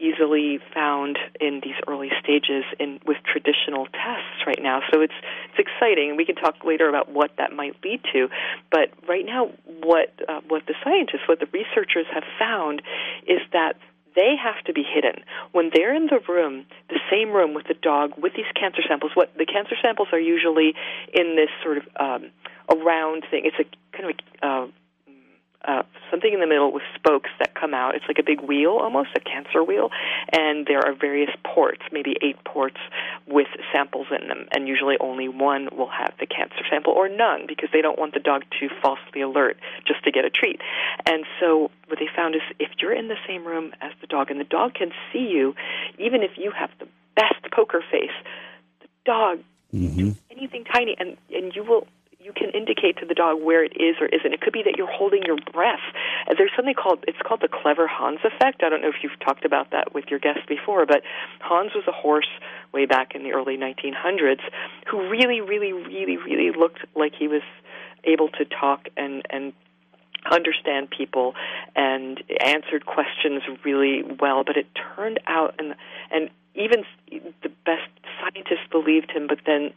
[0.00, 4.80] easily found in these early stages in with traditional tests right now.
[4.90, 5.14] So it's
[5.50, 8.28] it's exciting, we can talk later about what that might lead to.
[8.70, 9.50] But right now,
[9.82, 12.82] what uh, what the scientists, what the researchers have found,
[13.26, 13.76] is that
[14.16, 17.74] they have to be hidden when they're in the room, the same room with the
[17.74, 19.12] dog with these cancer samples.
[19.14, 20.74] What the cancer samples are usually
[21.12, 22.30] in this sort of um,
[22.68, 23.42] a round thing.
[23.44, 24.66] It's a kind of a uh,
[25.64, 27.94] uh, something in the middle with spokes that come out.
[27.94, 29.90] It's like a big wheel, almost a cancer wheel,
[30.32, 32.78] and there are various ports, maybe eight ports
[33.26, 37.46] with samples in them, and usually only one will have the cancer sample or none
[37.46, 40.60] because they don't want the dog to falsely alert just to get a treat.
[41.06, 44.30] And so what they found is if you're in the same room as the dog
[44.30, 45.54] and the dog can see you,
[45.98, 48.16] even if you have the best poker face,
[48.80, 49.40] the dog
[49.74, 50.12] mm-hmm.
[50.30, 51.86] anything tiny and and you will
[52.22, 54.32] you can indicate to the dog where it is or isn't.
[54.32, 55.80] It could be that you're holding your breath.
[56.28, 58.62] Uh, there's something called it's called the clever Hans effect.
[58.62, 61.02] I don't know if you've talked about that with your guests before, but
[61.40, 62.28] Hans was a horse
[62.72, 64.40] way back in the early 1900s
[64.86, 67.42] who really, really, really, really looked like he was
[68.04, 69.54] able to talk and and
[70.30, 71.34] understand people
[71.74, 74.44] and answered questions really well.
[74.44, 75.74] But it turned out and
[76.10, 77.88] and even the best
[78.20, 79.72] scientists believed him, but then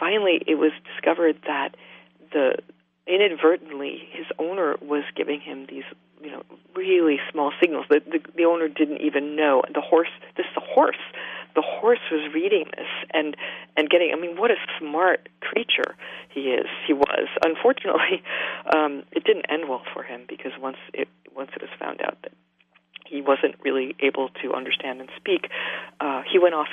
[0.00, 1.76] finally it was discovered that
[2.32, 2.56] the
[3.06, 5.84] inadvertently his owner was giving him these
[6.22, 6.42] you know
[6.74, 9.62] really small signals that the, the owner didn't even know.
[9.72, 11.00] The horse this the horse.
[11.56, 13.36] The horse was reading this and
[13.76, 15.96] and getting i mean what a smart creature
[16.28, 17.28] he is he was.
[17.44, 18.22] Unfortunately
[18.74, 22.18] um it didn't end well for him because once it once it was found out
[22.22, 22.32] that
[23.06, 25.48] he wasn't really able to understand and speak
[26.00, 26.68] uh he went off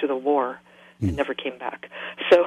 [0.00, 0.60] to the war
[1.04, 1.16] and hmm.
[1.16, 1.90] never came back.
[2.30, 2.44] So,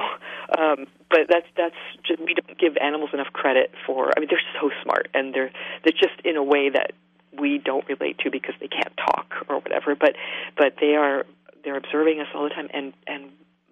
[0.57, 4.11] um, but that's that's just, we don't give animals enough credit for.
[4.15, 5.51] I mean, they're so smart, and they're
[5.83, 6.91] they're just in a way that
[7.37, 9.95] we don't relate to because they can't talk or whatever.
[9.95, 10.15] But
[10.57, 11.25] but they are
[11.63, 13.31] they're observing us all the time, and and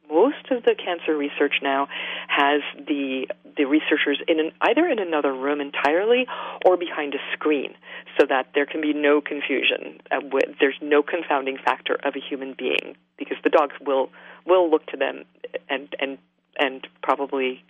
[0.09, 1.87] most of the cancer research now
[2.27, 6.25] has the the researchers in an, either in another room entirely
[6.65, 7.73] or behind a screen,
[8.19, 10.01] so that there can be no confusion.
[10.11, 14.09] Uh, with, there's no confounding factor of a human being because the dogs will
[14.45, 15.23] will look to them
[15.69, 16.17] and and
[16.59, 17.63] and probably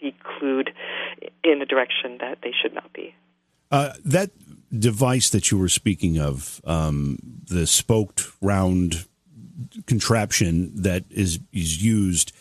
[0.00, 0.68] be clued
[1.44, 3.14] in a direction that they should not be.
[3.70, 4.30] Uh, that
[4.76, 9.06] device that you were speaking of, um, the spoked round
[9.86, 12.32] contraption that is is used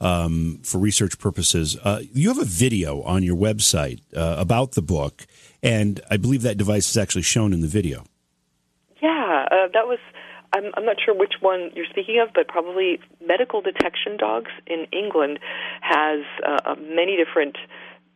[0.00, 1.76] um, for research purposes.
[1.82, 5.26] Uh, you have a video on your website uh, about the book,
[5.62, 8.04] and I believe that device is actually shown in the video.
[9.02, 9.98] Yeah, uh, that was.
[10.54, 14.86] I'm, I'm not sure which one you're speaking of, but probably medical detection dogs in
[14.92, 15.40] England
[15.82, 17.56] has uh, many different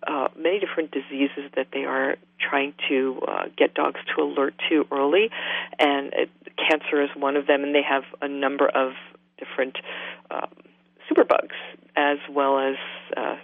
[0.07, 4.85] uh, many different diseases that they are trying to uh, get dogs to alert to
[4.91, 5.31] early,
[5.79, 7.63] and it, cancer is one of them.
[7.63, 8.93] And they have a number of
[9.39, 9.77] different
[10.31, 10.51] um,
[11.11, 11.57] superbugs
[11.97, 12.77] as well as
[13.17, 13.37] uh,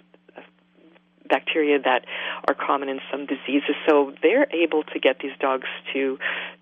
[1.29, 2.05] bacteria that
[2.47, 3.75] are common in some diseases.
[3.87, 6.17] So they're able to get these dogs to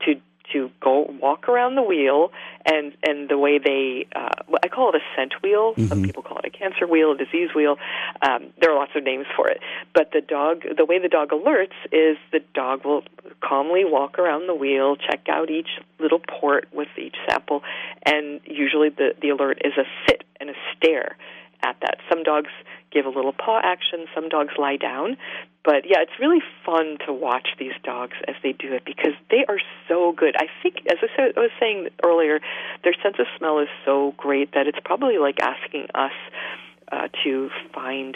[0.05, 0.15] to
[0.53, 2.31] to go walk around the wheel
[2.65, 5.73] and and the way they uh, I call it a scent wheel.
[5.73, 5.88] Mm-hmm.
[5.88, 7.77] Some people call it a cancer wheel, a disease wheel.
[8.21, 9.60] Um, there are lots of names for it.
[9.93, 13.03] But the dog, the way the dog alerts is the dog will
[13.41, 17.63] calmly walk around the wheel, check out each little port with each sample,
[18.05, 21.17] and usually the the alert is a sit and a stare
[21.63, 21.97] at that.
[22.10, 22.49] Some dogs
[22.91, 25.17] give a little paw action, some dogs lie down.
[25.63, 29.43] But yeah, it's really fun to watch these dogs as they do it because they
[29.50, 30.36] are so good.
[30.38, 32.39] I think, as I, was saying earlier,
[32.84, 36.13] their sense of smell is so great that it's probably like asking us
[36.91, 38.15] uh, to find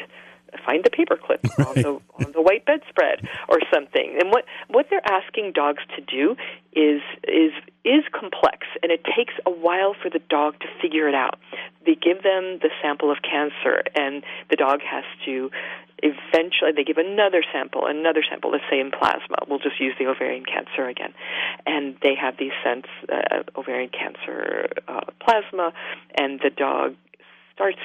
[0.66, 1.68] find the paperclip right.
[1.68, 4.18] on the on the white bedspread or something.
[4.20, 6.36] And what what they're asking dogs to do
[6.74, 7.52] is is
[7.84, 11.40] is complex, and it takes a while for the dog to figure it out.
[11.86, 15.50] They give them the sample of cancer, and the dog has to
[16.04, 19.38] eventually they give another sample, another sample, let's say in plasma.
[19.48, 21.14] We'll just use the ovarian cancer again,
[21.66, 25.74] and they have these sense uh, ovarian cancer uh, plasma,
[26.18, 26.96] and the dog
[27.54, 27.80] starts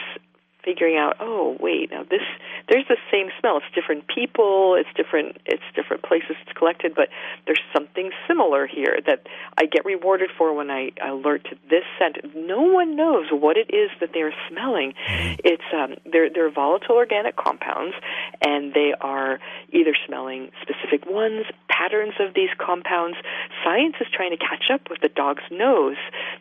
[0.66, 2.20] figuring out, oh wait, now this
[2.68, 3.58] there's the same smell.
[3.58, 7.08] It's different people, it's different it's different places it's collected, but
[7.46, 9.26] there's something similar here that
[9.56, 12.18] I get rewarded for when I alert to this scent.
[12.34, 14.92] No one knows what it is that they're smelling.
[15.08, 15.34] Mm-hmm.
[15.44, 17.94] It's um they're they're volatile organic compounds
[18.42, 19.38] and they are
[19.72, 23.16] either smelling specific ones, patterns of these compounds.
[23.64, 25.96] Science is trying to catch up with the dog's nose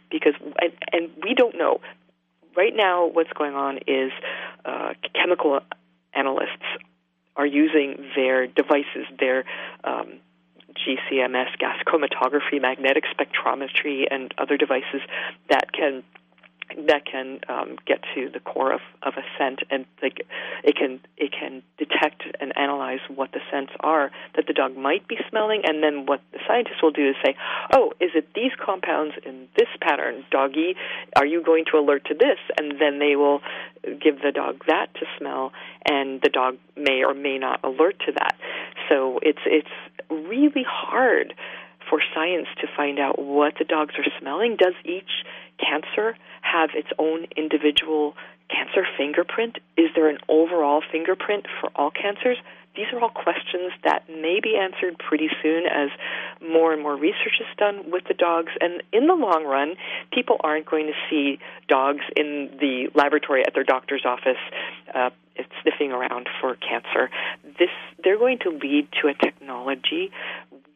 [0.10, 1.80] because and, and we don't know
[2.56, 4.12] right now, what's going on is
[4.63, 5.60] uh, chemical
[6.13, 6.65] analysts
[7.36, 9.44] are using their devices, their
[9.84, 10.20] um,
[10.76, 15.02] GCMS, gas chromatography, magnetic spectrometry, and other devices
[15.50, 16.04] that can
[16.88, 20.25] that can um, get to the core of, of a scent, and like
[20.63, 25.08] it can it can detect and analyze what the scents are that the dog might
[25.08, 27.36] be smelling, and then what the scientists will do is say,
[27.73, 30.75] "Oh, is it these compounds in this pattern, doggy?
[31.15, 33.41] Are you going to alert to this?" And then they will
[33.84, 35.54] give the dog that to smell,
[35.86, 38.36] and the dog may or may not alert to that.
[38.89, 39.69] So it's it's
[40.10, 41.34] really hard
[41.89, 44.56] for science to find out what the dogs are smelling.
[44.58, 45.26] Does each
[45.60, 48.15] cancer have its own individual
[48.50, 49.58] cancer fingerprint?
[49.78, 52.38] Is there an overall fingerprint for all cancers?
[52.76, 55.89] These are all questions that may be answered pretty soon as
[56.41, 58.52] more and more research is done with the dogs.
[58.60, 59.76] And in the long run,
[60.12, 64.41] people aren't going to see dogs in the laboratory at their doctor's office
[64.93, 65.10] uh,
[65.62, 67.10] sniffing around for cancer.
[67.43, 67.69] This
[68.04, 70.12] they're going to lead to a technology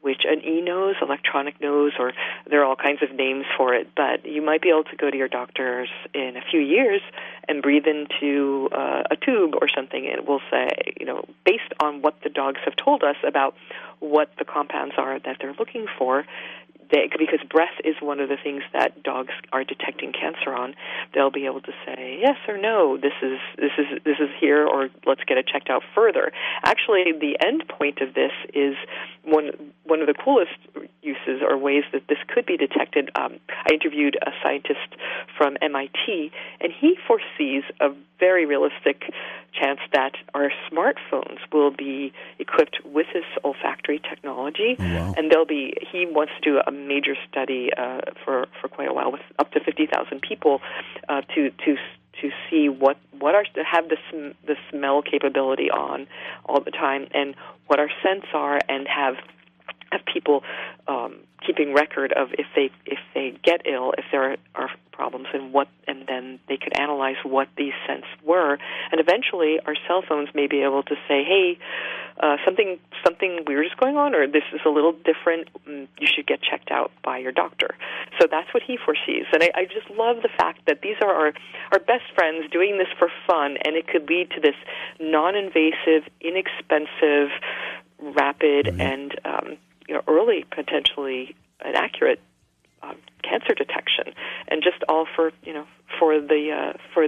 [0.02, 2.13] which an e-nose, electronic nose, or
[2.50, 3.89] there are all kinds of names for it.
[3.95, 7.02] But you might be able to go to your doctors in a few years
[7.48, 10.69] and breathe into uh, a tube or something, and it will say,
[11.00, 13.56] you know, based on what the dogs have told us about
[14.00, 16.26] what the compounds are that they're looking for,
[16.91, 20.75] they, because breath is one of the things that dogs are detecting cancer on,
[21.13, 22.97] they'll be able to say yes or no.
[22.97, 26.32] This is this is this is here, or let's get it checked out further.
[26.63, 28.75] Actually, the end point of this is
[29.23, 30.58] one one of the coolest
[31.02, 33.10] uses or ways that this could be detected.
[33.15, 34.95] Um, I interviewed a scientist
[35.38, 39.04] from MIT, and he foresees a very realistic
[39.54, 45.13] chance that our smartphones will be equipped with this olfactory technology, wow.
[45.17, 45.73] and they'll be.
[45.91, 49.52] He wants to do a major study uh, for for quite a while with up
[49.52, 50.62] to fifty thousand people
[51.08, 51.76] uh, to to
[52.22, 56.08] to see what what our to have the sm- the smell capability on
[56.46, 57.36] all the time and
[57.68, 59.15] what our scents are and have
[59.91, 60.43] have people
[60.88, 65.54] um, keeping record of if they if they get ill, if there are problems, and
[65.54, 68.58] what, and then they could analyze what these scents were,
[68.91, 71.58] and eventually our cell phones may be able to say, hey,
[72.19, 75.47] uh, something something weird is going on, or this is a little different.
[75.67, 77.75] Mm, you should get checked out by your doctor.
[78.19, 81.13] So that's what he foresees, and I, I just love the fact that these are
[81.13, 81.34] our
[81.71, 84.56] our best friends doing this for fun, and it could lead to this
[84.99, 87.30] non-invasive, inexpensive,
[88.02, 88.82] rapid, mm-hmm.
[88.82, 89.58] and um,
[89.89, 92.21] you know, early, potentially an accurate
[92.84, 94.13] um, cancer detection,
[94.47, 95.65] and just all for you know
[95.99, 97.08] for the uh, for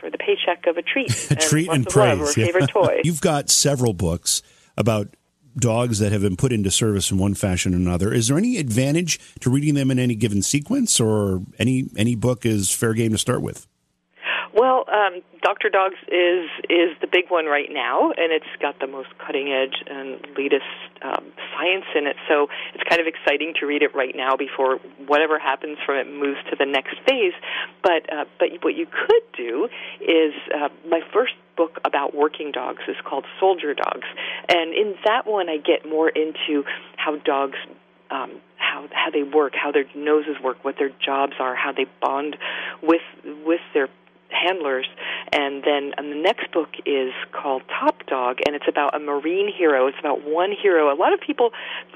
[0.00, 3.02] for the paycheck of a treat, a treat and praise, favorite toy.
[3.04, 4.42] You've got several books
[4.76, 5.14] about
[5.58, 8.12] dogs that have been put into service in one fashion or another.
[8.12, 12.46] Is there any advantage to reading them in any given sequence, or any any book
[12.46, 13.66] is fair game to start with?
[14.58, 18.88] Well, um, Doctor Dogs is is the big one right now, and it's got the
[18.88, 20.66] most cutting edge and latest
[21.00, 22.16] um, science in it.
[22.26, 26.10] So it's kind of exciting to read it right now before whatever happens from it
[26.10, 27.34] moves to the next phase.
[27.84, 29.68] But uh, but what you could do
[30.00, 34.08] is uh, my first book about working dogs is called Soldier Dogs,
[34.48, 36.64] and in that one I get more into
[36.96, 37.58] how dogs
[38.10, 41.86] um, how how they work, how their noses work, what their jobs are, how they
[42.00, 42.36] bond
[42.82, 43.02] with
[43.46, 43.88] with their
[44.30, 44.86] handlers.
[45.32, 49.52] And then and the next book is called Top Dog, and it's about a marine
[49.52, 49.86] hero.
[49.86, 50.92] It's about one hero.
[50.92, 51.50] A lot of people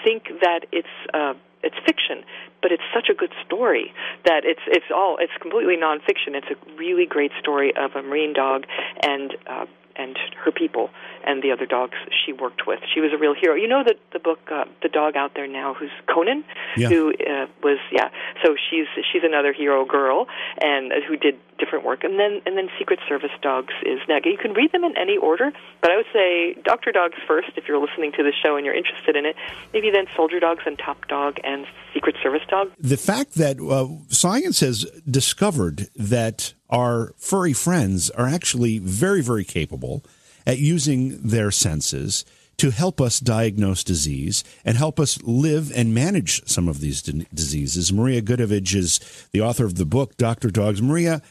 [0.05, 2.25] think that it's uh, it's fiction,
[2.61, 3.93] but it's such a good story
[4.25, 6.35] that it's it's all it's completely nonfiction.
[6.35, 8.65] It's a really great story of a marine dog
[9.03, 9.37] and.
[9.47, 9.67] Uh,
[9.97, 10.91] and her people
[11.25, 12.81] and the other dogs she worked with.
[12.93, 13.55] She was a real hero.
[13.55, 16.45] You know the the book uh, the dog out there now who's Conan
[16.77, 16.89] yeah.
[16.89, 18.09] who uh, was yeah.
[18.45, 20.27] So she's she's another hero girl
[20.61, 22.05] and uh, who did different work.
[22.05, 24.27] And then and then Secret Service dogs is next.
[24.27, 27.69] You can read them in any order, but I would say Doctor Dogs first if
[27.69, 29.37] you're listening to the show and you're interested in it.
[29.73, 32.71] Maybe then Soldier Dogs and Top Dog and Secret Service Dog.
[32.79, 39.45] The fact that uh, science has discovered that our furry friends are actually very very
[39.45, 40.03] capable
[40.45, 42.25] at using their senses
[42.57, 47.27] to help us diagnose disease and help us live and manage some of these d-
[47.33, 47.93] diseases.
[47.93, 49.01] Maria Goodavage is
[49.33, 50.51] the author of the book, Dr.
[50.51, 50.83] Dogs.
[50.83, 51.23] Maria,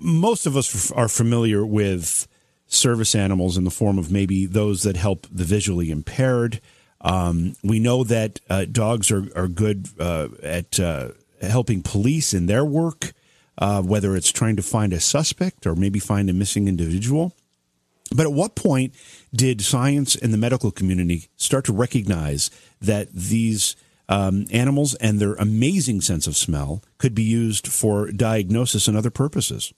[0.00, 2.26] most of us are familiar with
[2.66, 6.60] service animals in the form of maybe those that help the visually impaired.
[7.00, 11.10] Um, we know that uh, dogs are, are good uh, at uh,
[11.40, 13.12] helping police in their work,
[13.58, 17.34] uh, whether it's trying to find a suspect or maybe find a missing individual.
[18.14, 18.94] But at what point
[19.34, 22.50] did science and the medical community start to recognize
[22.80, 23.76] that these
[24.08, 29.10] um, animals and their amazing sense of smell could be used for diagnosis and other
[29.10, 29.74] purposes?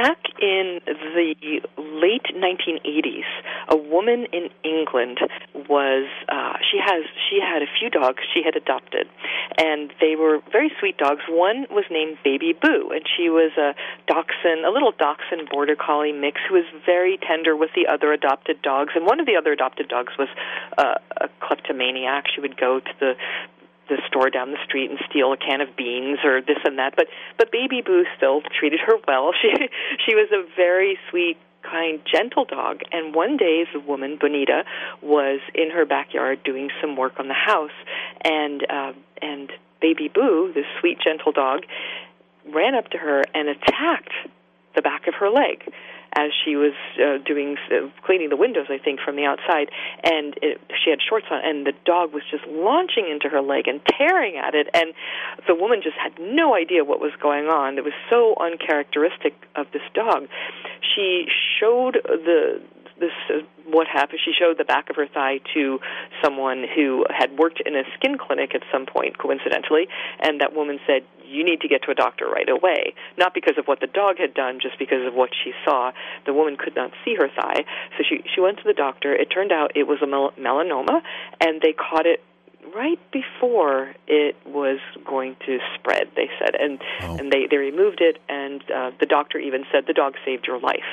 [0.00, 3.28] Back in the late 1980s,
[3.68, 5.18] a woman in England
[5.68, 9.08] was uh, she has she had a few dogs she had adopted,
[9.58, 11.20] and they were very sweet dogs.
[11.28, 13.74] One was named Baby Boo, and she was a
[14.08, 18.62] dachshund, a little dachshund border collie mix who was very tender with the other adopted
[18.62, 18.92] dogs.
[18.94, 20.28] And one of the other adopted dogs was
[20.78, 22.24] uh, a kleptomaniac.
[22.34, 23.12] She would go to the
[23.90, 26.94] the store down the street and steal a can of beans or this and that.
[26.96, 29.32] But but Baby Boo still treated her well.
[29.42, 29.50] She
[30.06, 32.80] she was a very sweet kind, gentle dog.
[32.92, 34.64] And one day, the woman, Bonita,
[35.02, 37.76] was in her backyard doing some work on the house,
[38.24, 41.60] and uh, and Baby Boo, this sweet, gentle dog,
[42.52, 44.12] ran up to her and attacked
[44.74, 45.72] the back of her leg
[46.16, 49.70] as she was uh, doing uh, cleaning the windows, I think, from the outside,
[50.02, 53.68] and it, she had shorts on, and the dog was just launching into her leg
[53.68, 54.92] and tearing at it, and
[55.46, 57.78] the woman just had no idea what was going on.
[57.78, 60.26] It was so uncharacteristic of this dog.
[60.94, 61.26] She
[61.60, 62.60] showed the
[63.00, 64.20] this is what happened.
[64.24, 65.80] She showed the back of her thigh to
[66.22, 69.88] someone who had worked in a skin clinic at some point, coincidentally,
[70.20, 73.56] and that woman said, "You need to get to a doctor right away." Not because
[73.58, 75.92] of what the dog had done, just because of what she saw.
[76.26, 77.64] The woman could not see her thigh,
[77.96, 79.14] so she she went to the doctor.
[79.14, 81.02] It turned out it was a mel- melanoma,
[81.40, 82.22] and they caught it
[82.74, 86.08] right before it was going to spread.
[86.16, 87.16] They said, and oh.
[87.16, 90.60] and they they removed it, and uh, the doctor even said the dog saved your
[90.60, 90.88] life.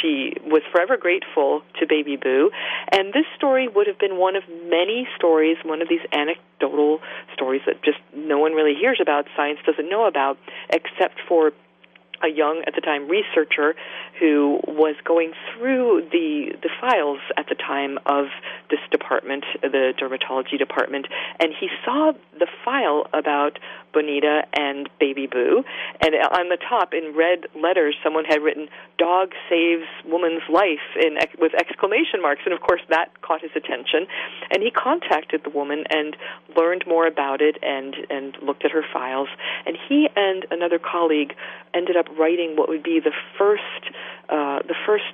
[0.00, 2.50] She was forever grateful to Baby Boo,
[2.92, 7.00] and this story would have been one of many stories, one of these anecdotal
[7.34, 10.38] stories that just no one really hears about, science doesn't know about,
[10.70, 11.52] except for
[12.22, 13.74] a young at the time researcher
[14.18, 18.26] who was going through the the files at the time of
[18.70, 21.06] this department, the dermatology department,
[21.40, 23.58] and he saw the file about
[23.92, 25.64] Bonita and Baby Boo,
[26.00, 31.18] and on the top in red letters, someone had written "Dog saves woman's life" in
[31.38, 34.06] with exclamation marks, and of course that caught his attention,
[34.50, 36.16] and he contacted the woman and
[36.56, 39.28] learned more about it and and looked at her files,
[39.66, 41.34] and he and another colleague
[41.74, 43.62] ended up writing what would be the first
[44.28, 45.04] uh, the first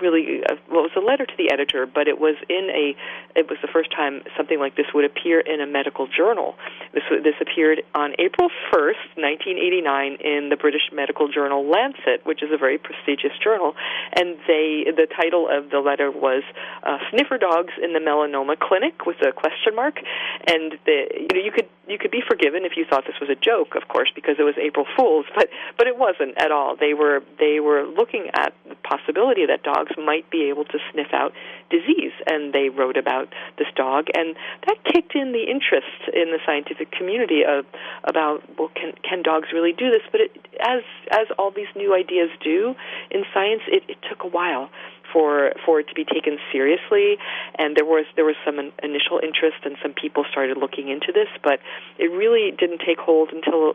[0.00, 2.96] really uh, well, it was a letter to the editor, but it was in a
[3.38, 6.54] it was the first time something like this would appear in a medical journal.
[6.92, 12.50] This this appeared on April 1st, 1989 in the British medical journal Lancet, which is
[12.52, 13.74] a very prestigious journal,
[14.14, 16.42] and they the title of the letter was
[16.82, 20.00] uh, "Sniffer Dogs in the Melanoma Clinic" with a question mark,
[20.46, 23.30] and the you know you could you could be forgiven if you thought this was
[23.30, 26.76] a joke, of course, because it was April Fools, but but it wasn't at all.
[26.76, 31.12] They were they were looking at the possibility that dogs might be able to sniff
[31.12, 31.32] out
[31.70, 33.28] disease, and they wrote about
[33.58, 34.36] this dog, and
[34.66, 37.64] that kicked in the interest in the scientific community of
[38.04, 40.02] about well, can can dogs really do this?
[40.10, 42.74] But it, as as all these new ideas do
[43.10, 44.70] in science, it, it took a while
[45.12, 47.16] for for it to be taken seriously
[47.58, 51.28] and there was there was some initial interest and some people started looking into this
[51.42, 51.60] but
[51.98, 53.74] it really didn't take hold until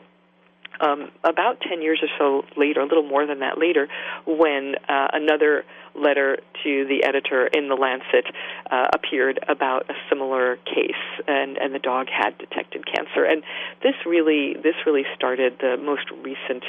[0.83, 3.87] um, about 10 years or so later, a little more than that later,
[4.25, 5.63] when uh, another
[5.95, 8.25] letter to the editor in the Lancet
[8.71, 13.23] uh, appeared about a similar case, and, and the dog had detected cancer.
[13.23, 13.43] And
[13.83, 16.63] this really this really started the most recent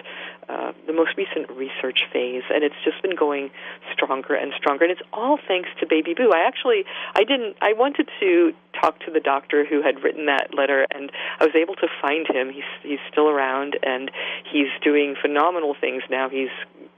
[0.49, 3.51] uh, the most recent research phase, and it's just been going
[3.93, 4.85] stronger and stronger.
[4.85, 6.33] And it's all thanks to Baby Boo.
[6.35, 6.85] I actually
[7.15, 11.11] I didn't I wanted to talk to the doctor who had written that letter, and
[11.41, 12.51] I was able to find him.
[12.53, 14.04] He's he's still around, and
[14.51, 16.29] he's doing phenomenal things now.
[16.29, 16.51] He's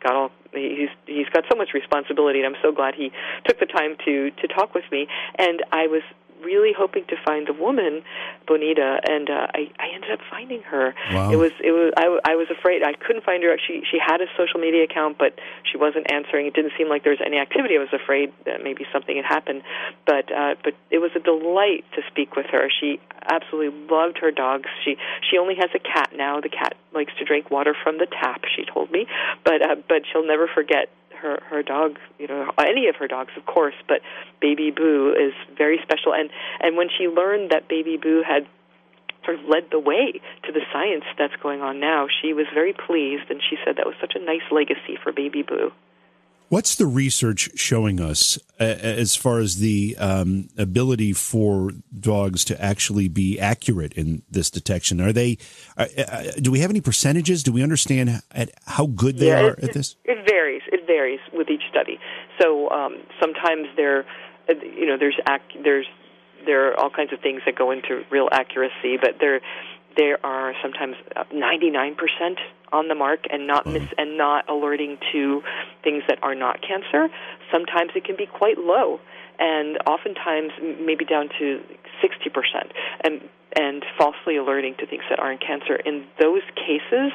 [0.03, 3.11] got all he's he's got so much responsibility and I'm so glad he
[3.47, 5.07] took the time to to talk with me
[5.39, 6.03] and I was
[6.47, 8.03] really hoping to find the woman,
[8.47, 10.95] Bonita, and uh, I, I ended up finding her.
[11.11, 11.33] Wow.
[11.33, 13.59] It was it was I, I was afraid I couldn't find her.
[13.59, 15.35] She she had a social media account, but
[15.67, 16.47] she wasn't answering.
[16.47, 17.75] It didn't seem like there was any activity.
[17.75, 19.63] I was afraid that maybe something had happened,
[20.07, 22.71] but uh, but it was a delight to speak with her.
[22.71, 24.71] She absolutely loved her dogs.
[24.85, 24.97] She
[25.29, 26.41] she only has a cat now.
[26.41, 28.43] The cat likes to drink water from the tap.
[28.55, 29.07] She told me,
[29.45, 33.33] but uh, but she'll never forget her her dog, you know, any of her dogs,
[33.37, 34.01] of course, but
[34.41, 36.13] Baby Boo is very special.
[36.15, 38.47] And and when she learned that Baby Boo had
[39.25, 42.73] sort of led the way to the science that's going on now, she was very
[42.73, 45.73] pleased, and she said that was such a nice legacy for Baby Boo.
[46.49, 52.63] What's the research showing us uh, as far as the um, ability for dogs to
[52.63, 55.01] actually be accurate in this detection?
[55.01, 55.39] Are they?
[55.77, 57.43] Uh, uh, do we have any percentages?
[57.43, 59.97] Do we understand at how good they yeah, are at this?
[60.05, 60.46] It varies.
[60.97, 61.99] Varies with each study.
[62.41, 64.05] So um, sometimes they're,
[64.49, 65.87] uh, you know, there's ac- there's
[66.47, 69.41] there are all kinds of things that go into real accuracy, but there
[69.97, 70.97] there are sometimes
[71.33, 71.97] 99%
[72.73, 75.43] on the mark and not miss and not alerting to
[75.83, 77.09] things that are not cancer.
[77.53, 79.01] Sometimes it can be quite low,
[79.39, 81.61] and oftentimes maybe down to
[82.03, 82.73] 60%,
[83.05, 83.21] and
[83.59, 85.77] and falsely alerting to things that aren't cancer.
[85.77, 87.11] In those cases,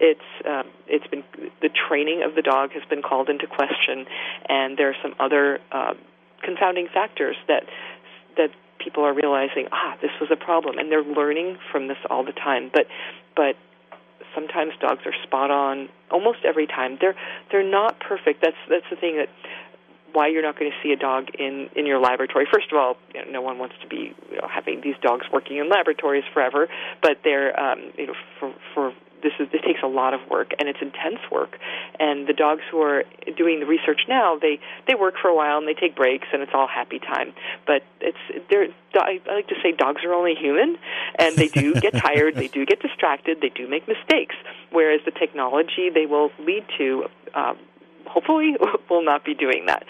[0.00, 1.22] it's um, it's been
[1.62, 4.04] the training of the dog has been called into question,
[4.48, 5.94] and there are some other uh,
[6.42, 7.64] confounding factors that
[8.36, 12.24] that people are realizing ah this was a problem and they're learning from this all
[12.24, 12.70] the time.
[12.72, 12.86] But
[13.36, 13.56] but
[14.34, 16.98] sometimes dogs are spot on almost every time.
[17.00, 17.16] They're
[17.50, 18.42] they're not perfect.
[18.42, 19.28] That's that's the thing that
[20.12, 22.46] why you're not going to see a dog in in your laboratory.
[22.52, 25.26] First of all you know, no one wants to be you know having these dogs
[25.32, 26.68] working in laboratories forever
[27.00, 28.92] but they're um you know for for
[29.22, 31.58] this is this takes a lot of work and it's intense work.
[31.98, 33.04] And the dogs who are
[33.36, 36.42] doing the research now they they work for a while and they take breaks and
[36.42, 37.32] it's all happy time.
[37.66, 38.18] But it's
[38.50, 40.76] they're I like to say dogs are only human
[41.18, 44.34] and they do get tired they do get distracted they do make mistakes.
[44.70, 47.58] Whereas the technology they will lead to um,
[48.06, 48.56] hopefully
[48.90, 49.84] will not be doing that.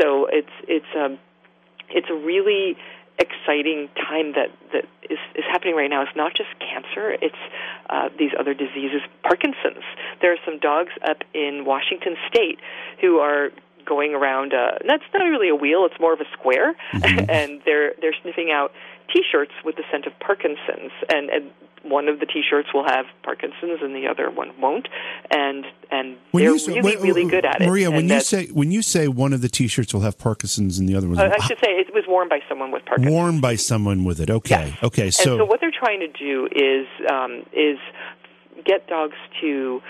[0.00, 1.18] So it's it's um
[1.90, 2.76] it's a really
[3.18, 6.02] exciting time that that is, is happening right now.
[6.02, 7.42] It's not just cancer; it's
[7.90, 9.02] uh, these other diseases.
[9.22, 9.84] Parkinson's.
[10.20, 12.58] There are some dogs up in Washington State
[13.00, 13.50] who are
[13.84, 14.54] going around.
[14.54, 17.24] Uh, that's not really a wheel; it's more of a square, mm-hmm.
[17.30, 18.72] and they're they're sniffing out
[19.12, 21.50] T-shirts with the scent of Parkinson's, and, and
[21.82, 24.88] one of the T-shirts will have Parkinson's and the other one won't,
[25.30, 27.66] and and when they're say, really when, really good at it.
[27.66, 30.88] Maria, when you say when you say one of the T-shirts will have Parkinson's and
[30.88, 33.14] the other one, uh, I should say it was worn by someone with Parkinson's.
[33.14, 34.30] Worn by someone with it.
[34.30, 34.82] Okay, yes.
[34.82, 35.10] okay.
[35.10, 37.78] So, and so what they're trying to do is um, is
[38.64, 39.80] get dogs to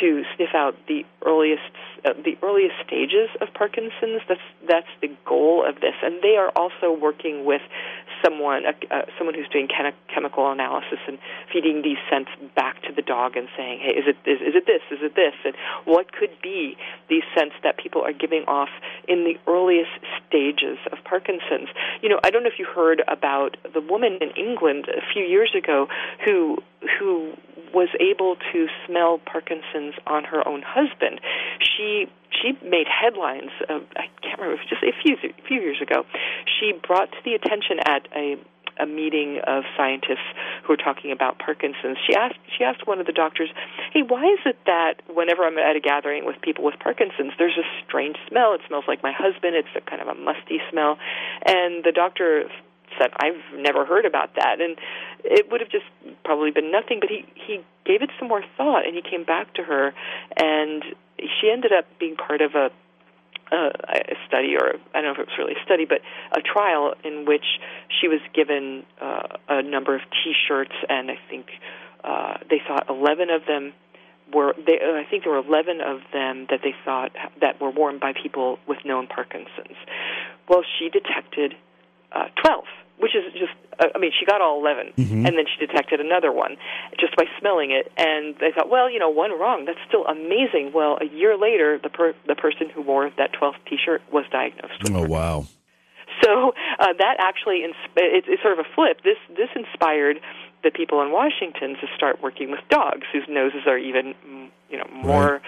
[0.00, 1.62] to sniff out the earliest
[2.04, 4.22] uh, the earliest stages of Parkinson's.
[4.28, 7.62] That's that's the goal of this, and they are also working with
[8.24, 11.18] someone uh, uh, someone who's doing chem- chemical analysis and
[11.52, 14.66] feeding these scents back to the dog and saying, hey, is it is, is it
[14.66, 14.82] this?
[14.90, 15.34] Is it this?
[15.44, 16.76] And what could be
[17.08, 18.70] these scents that people are giving off
[19.08, 19.90] in the earliest
[20.26, 21.68] stages of Parkinson's?
[22.02, 25.24] You know, I don't know if you heard about the woman in England a few
[25.24, 25.88] years ago
[26.24, 26.58] who
[26.98, 27.32] who
[27.74, 31.20] was able to smell Parkinson's on her own husband.
[31.60, 33.50] She she made headlines.
[33.68, 36.04] Of, I can't remember, just a few a few years ago.
[36.58, 38.36] She brought to the attention at a
[38.78, 40.24] a meeting of scientists
[40.64, 41.98] who were talking about Parkinson's.
[42.06, 43.50] She asked she asked one of the doctors,
[43.92, 47.58] "Hey, why is it that whenever I'm at a gathering with people with Parkinson's, there's
[47.58, 48.54] a strange smell?
[48.54, 49.56] It smells like my husband.
[49.56, 50.98] It's a kind of a musty smell."
[51.44, 52.50] And the doctor
[52.98, 54.78] said, "I've never heard about that." And
[55.24, 55.84] it would have just
[56.24, 59.54] probably been nothing, but he he gave it some more thought, and he came back
[59.54, 59.94] to her,
[60.36, 60.84] and
[61.18, 62.70] she ended up being part of a
[63.52, 66.00] a study, or I don't know if it was really a study, but
[66.32, 67.44] a trial in which
[68.00, 71.46] she was given uh, a number of T-shirts, and I think
[72.02, 73.74] uh, they thought 11 of them
[74.32, 74.54] were.
[74.56, 77.98] They, uh, I think there were 11 of them that they thought that were worn
[77.98, 79.76] by people with known Parkinson's.
[80.48, 81.54] Well, she detected
[82.10, 82.64] uh, 12
[82.98, 85.26] which is just uh, I mean she got all 11 mm-hmm.
[85.26, 86.56] and then she detected another one
[86.98, 89.64] just by smelling it and they thought well you know one wrong.
[89.64, 90.72] That's still amazing.
[90.74, 94.82] Well a year later the per- the person who wore that 12th t-shirt was diagnosed.
[94.82, 95.46] With oh wow.
[96.22, 99.02] So uh, that actually ins- it's, it's sort of a flip.
[99.02, 100.20] This this inspired
[100.62, 104.78] the people in Washington to start working with dogs whose noses are even mm, you
[104.78, 105.42] know more right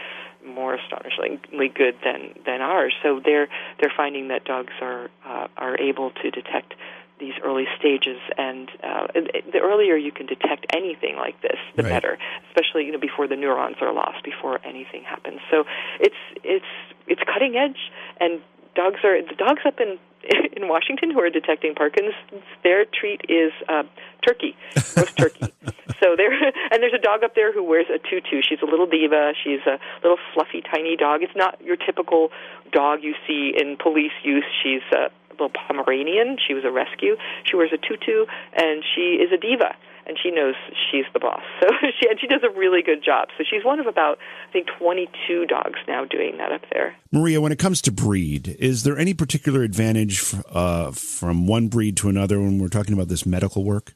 [0.44, 2.94] more astonishingly good than than ours.
[3.02, 3.48] So they're
[3.80, 6.74] they're finding that dogs are uh, are able to detect
[7.18, 9.06] these early stages, and uh,
[9.52, 11.90] the earlier you can detect anything like this, the right.
[11.90, 12.18] better.
[12.48, 15.40] Especially you know before the neurons are lost, before anything happens.
[15.50, 15.64] So
[16.00, 16.64] it's it's
[17.06, 17.90] it's cutting edge,
[18.20, 18.40] and
[18.74, 19.98] dogs are the dogs up in
[20.56, 22.44] in Washington who are detecting Parkinson's.
[22.62, 23.84] Their treat is uh,
[24.26, 24.56] turkey,
[24.96, 25.52] roast turkey.
[26.00, 26.32] so there,
[26.70, 28.42] and there's a dog up there who wears a tutu.
[28.42, 29.32] She's a little diva.
[29.42, 31.22] She's a little fluffy, tiny dog.
[31.22, 32.30] It's not your typical
[32.72, 34.44] dog you see in police use.
[34.62, 36.38] She's a little Pomeranian.
[36.46, 37.16] She was a rescue.
[37.44, 39.74] She wears a tutu, and she is a diva.
[40.06, 40.54] And she knows
[40.90, 41.42] she's the boss.
[41.64, 43.28] So she and she does a really good job.
[43.38, 46.94] So she's one of about I think 22 dogs now doing that up there.
[47.10, 51.96] Maria, when it comes to breed, is there any particular advantage uh, from one breed
[51.98, 53.94] to another when we're talking about this medical work?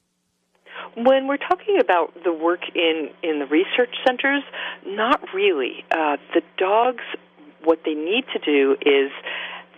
[0.97, 4.43] When we're talking about the work in in the research centers,
[4.87, 5.85] not really.
[5.91, 7.05] Uh, the dogs,
[7.65, 9.11] what they need to do is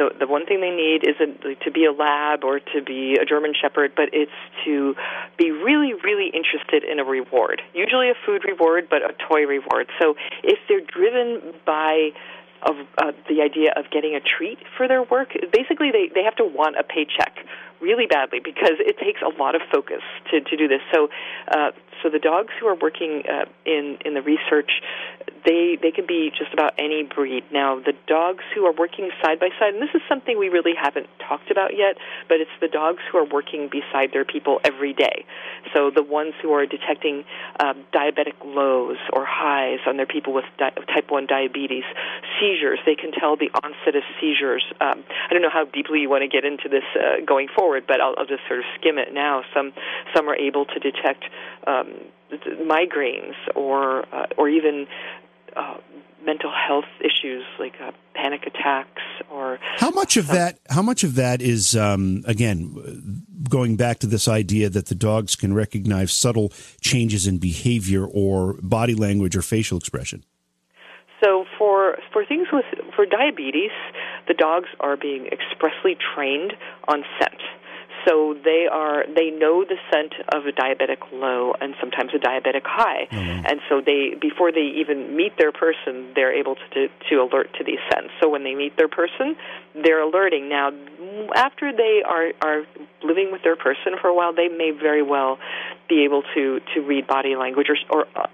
[0.00, 3.24] the the one thing they need isn't to be a lab or to be a
[3.26, 4.32] German Shepherd, but it's
[4.64, 4.96] to
[5.36, 7.60] be really, really interested in a reward.
[7.74, 9.88] Usually a food reward, but a toy reward.
[10.00, 12.10] So if they're driven by
[12.62, 16.36] of uh, the idea of getting a treat for their work, basically they they have
[16.36, 17.36] to want a paycheck
[17.80, 20.80] really badly because it takes a lot of focus to, to do this.
[20.92, 21.08] So,
[21.48, 21.72] uh,
[22.02, 24.70] so the dogs who are working uh, in in the research,
[25.44, 27.44] they they can be just about any breed.
[27.52, 30.72] Now, the dogs who are working side by side, and this is something we really
[30.80, 31.96] haven't talked about yet,
[32.28, 35.24] but it's the dogs who are working beside their people every day.
[35.74, 37.24] So the ones who are detecting
[37.58, 41.84] um, diabetic lows or highs on their people with di- type one diabetes,
[42.40, 42.78] seizures.
[42.86, 44.64] They can tell the onset of seizures.
[44.80, 47.69] Um, I don't know how deeply you want to get into this uh, going forward
[47.70, 49.42] forward, but I'll, I'll just sort of skim it now.
[49.54, 49.72] Some
[50.14, 51.24] some are able to detect
[51.66, 51.94] um,
[52.62, 54.86] migraines or uh, or even
[55.56, 55.76] uh,
[56.24, 61.14] mental health issues like uh, panic attacks or how much of that how much of
[61.14, 66.52] that is um, again going back to this idea that the dogs can recognize subtle
[66.80, 70.22] changes in behavior or body language or facial expression
[71.24, 73.72] so for for things with for diabetes
[74.28, 76.52] the dogs are being expressly trained
[76.88, 77.40] on scent
[78.06, 82.62] so they are they know the scent of a diabetic low and sometimes a diabetic
[82.64, 83.46] high, mm-hmm.
[83.46, 87.52] and so they before they even meet their person, they're able to, to to alert
[87.58, 88.12] to these scents.
[88.20, 89.36] So when they meet their person,
[89.74, 90.48] they're alerting.
[90.48, 90.70] Now,
[91.34, 92.64] after they are are
[93.02, 95.38] living with their person for a while, they may very well
[95.88, 98.26] be able to to read body language or or uh,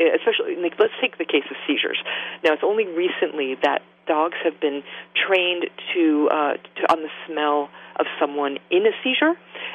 [0.00, 1.98] especially like, let's take the case of seizures.
[2.42, 4.82] Now, it's only recently that dogs have been
[5.14, 9.34] trained to, uh, to on the smell of someone in a seizure,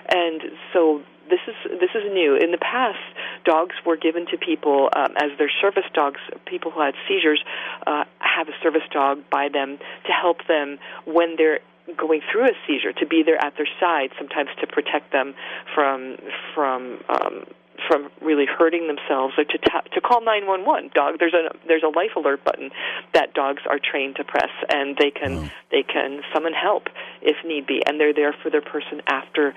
[0.09, 0.41] and
[0.74, 2.36] so this is this is new.
[2.36, 2.99] In the past,
[3.45, 6.20] dogs were given to people um, as their service dogs.
[6.45, 7.43] People who had seizures
[7.86, 11.59] uh, have a service dog by them to help them when they're
[11.95, 15.36] going through a seizure, to be there at their side, sometimes to protect them
[15.74, 16.18] from
[16.53, 17.45] from um,
[17.88, 21.88] from really hurting themselves or to ta- to call 911 dog there's a there's a
[21.88, 22.69] life alert button
[23.13, 25.49] that dogs are trained to press and they can wow.
[25.71, 26.88] they can summon help
[27.21, 29.53] if need be and they're there for their person after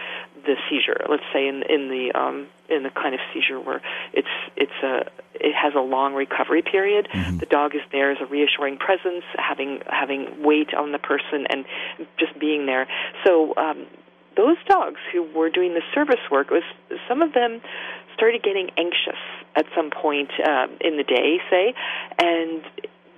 [0.47, 4.29] the seizure let's say in in the um in the kind of seizure where it's
[4.57, 5.05] it's a
[5.35, 7.39] it has a long recovery period mm-hmm.
[7.39, 11.65] the dog is there as a reassuring presence having having weight on the person and
[12.19, 12.87] just being there
[13.25, 13.87] so um
[14.37, 16.63] those dogs who were doing the service work was
[17.09, 17.61] some of them
[18.21, 19.17] started getting anxious
[19.57, 21.73] at some point uh, in the day, say,
[22.19, 22.61] and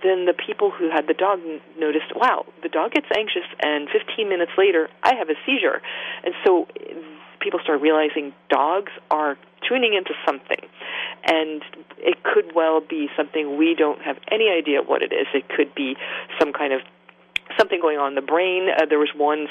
[0.03, 1.41] then the people who had the dog
[1.77, 5.83] noticed, wow, the dog gets anxious, and 15 minutes later, I have a seizure.
[6.25, 6.69] And so
[7.41, 9.37] people start realizing dogs are
[9.69, 10.63] tuning into something.
[11.25, 11.63] And
[11.99, 15.27] it could well be something we don't have any idea what it is.
[15.35, 15.97] It could be
[16.39, 16.81] some kind of
[17.59, 18.69] something going on in the brain.
[18.69, 19.49] Uh, there was one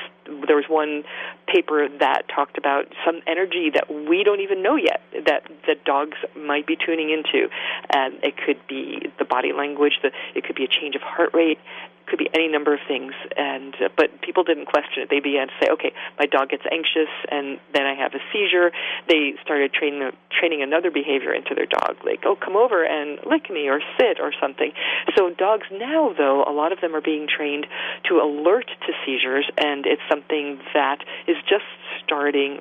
[0.48, 1.04] there was one
[1.48, 6.18] paper that talked about some energy that we don't even know yet that that dogs
[6.36, 7.50] might be tuning into,
[7.94, 9.94] and it could be the body language.
[10.02, 11.60] The, it could be a change of heart rate
[12.08, 15.10] could be any number of things and uh, but people didn't question it.
[15.10, 18.72] They began to say okay my dog gets anxious and then i have a seizure.
[19.08, 23.50] They started training training another behavior into their dog like oh come over and lick
[23.50, 24.72] me or sit or something.
[25.18, 27.68] So dogs now though a lot of them are being trained
[28.10, 31.66] to alert to seizures and it's something that is just
[32.04, 32.60] starting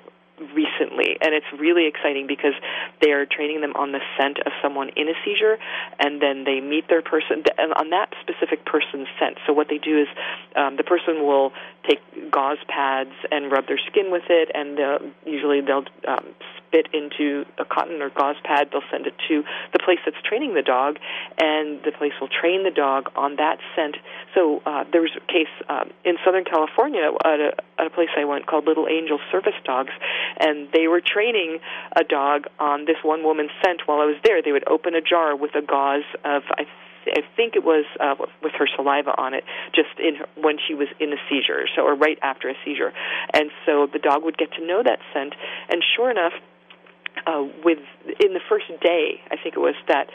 [0.55, 2.55] recently, and it's really exciting because
[3.01, 5.59] they are training them on the scent of someone in a seizure,
[5.99, 7.45] and then they meet their person
[7.77, 9.39] on that specific person's scent.
[9.47, 10.09] So what they do is
[10.57, 11.53] um, the person will
[11.89, 16.27] take gauze pads and rub their skin with it, and uh, usually they'll um,
[16.71, 18.69] spit into a cotton or gauze pad.
[18.73, 20.99] They'll send it to the place that's training the dog,
[21.39, 23.97] and the place will train the dog on that scent.
[24.35, 28.09] So uh, there was a case um, in Southern California at a, at a place
[28.17, 29.93] I went called Little Angel Service Dogs,
[30.39, 31.59] and they were training
[31.97, 34.43] a dog on this one woman's scent while I was there.
[34.43, 36.67] They would open a jar with a gauze of I
[37.07, 40.75] I think it was uh, with her saliva on it, just in her, when she
[40.75, 42.93] was in a seizure, so or right after a seizure,
[43.33, 45.35] and so the dog would get to know that scent.
[45.69, 46.33] And sure enough,
[47.27, 50.11] uh, with in the first day, I think it was that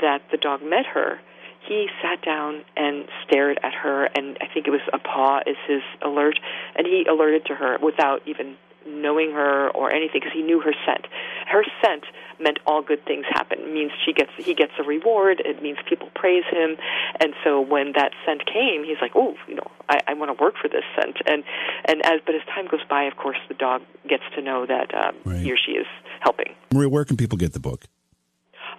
[0.00, 1.20] that the dog met her.
[1.68, 5.56] He sat down and stared at her, and I think it was a paw is
[5.68, 6.38] his alert,
[6.74, 8.56] and he alerted to her without even
[8.86, 11.06] knowing her or anything because he knew her scent.
[11.48, 12.04] Her scent
[12.40, 13.60] meant all good things happen.
[13.60, 15.42] It means she gets he gets a reward.
[15.44, 16.76] It means people praise him.
[17.20, 20.42] And so when that scent came, he's like, "Oh, you know, I, I want to
[20.42, 21.44] work for this scent." And
[21.84, 24.92] and as but as time goes by, of course, the dog gets to know that
[24.94, 25.40] um, Right.
[25.40, 25.86] he or she is
[26.20, 26.54] helping.
[26.72, 27.84] Maria, where can people get the book?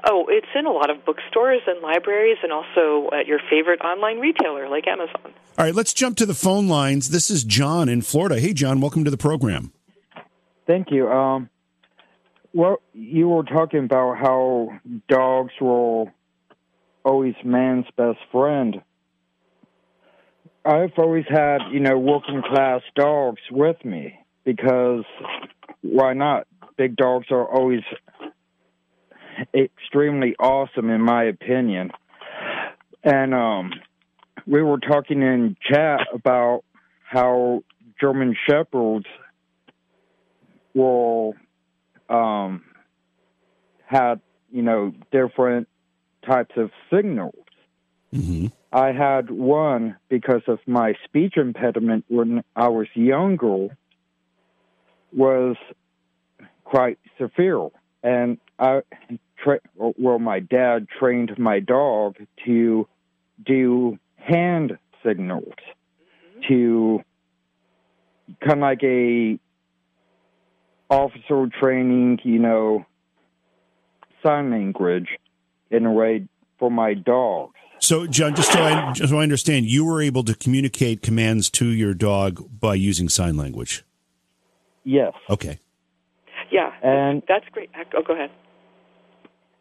[0.05, 4.19] Oh, it's in a lot of bookstores and libraries, and also at your favorite online
[4.19, 5.31] retailer like Amazon.
[5.57, 7.09] All right, let's jump to the phone lines.
[7.11, 8.39] This is John in Florida.
[8.39, 9.71] Hey, John, welcome to the program.
[10.65, 11.09] Thank you.
[11.09, 11.49] Um,
[12.53, 14.69] well, you were talking about how
[15.09, 16.05] dogs were
[17.03, 18.81] always man's best friend.
[20.65, 25.03] I've always had, you know, working class dogs with me because
[25.81, 26.47] why not?
[26.77, 27.81] Big dogs are always
[29.53, 31.91] extremely awesome, in my opinion.
[33.03, 33.71] And um,
[34.47, 36.63] we were talking in chat about
[37.03, 37.63] how
[37.99, 39.05] German Shepherds
[40.73, 41.35] will
[42.09, 42.63] um,
[43.85, 44.21] had
[44.51, 45.67] you know different
[46.25, 47.35] types of signals.
[48.13, 48.47] Mm-hmm.
[48.71, 53.77] I had one because of my speech impediment when I was younger
[55.11, 55.55] was
[56.63, 57.69] quite severe,
[58.01, 58.81] and I
[59.37, 62.87] tra- well my dad trained my dog to
[63.45, 65.53] do hand signals
[66.47, 67.01] to
[68.41, 69.39] kind of like a
[70.93, 72.85] officer training, you know,
[74.21, 75.07] sign language
[75.71, 76.27] in a way
[76.59, 77.53] for my dogs.
[77.79, 81.49] So, John, just so I, just so I understand, you were able to communicate commands
[81.51, 83.83] to your dog by using sign language.
[84.85, 85.13] Yes.
[85.29, 85.59] Okay.
[86.51, 87.69] Yeah, And that's great.
[87.95, 88.29] Oh, go ahead.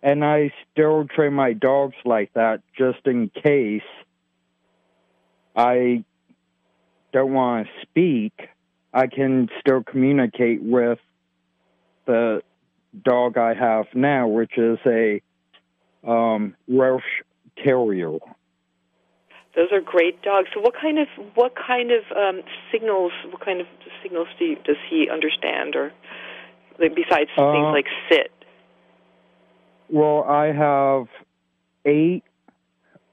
[0.03, 3.83] and I still train my dogs like that just in case
[5.57, 6.05] I
[7.13, 8.33] don't want to speak.
[8.93, 10.99] I can still communicate with
[12.07, 12.43] the
[13.05, 15.23] dog I have now, which is a
[16.07, 17.03] um, Welsh
[17.63, 18.19] Terrier.
[19.55, 20.49] Those are great dogs.
[20.55, 23.13] So, what kind of what kind of um, signals?
[23.31, 23.67] What kind of
[24.03, 25.93] signals do you, does he understand, or
[26.79, 28.33] like, besides Uh, things like sit?
[29.91, 31.07] Well, I have
[31.85, 32.25] eight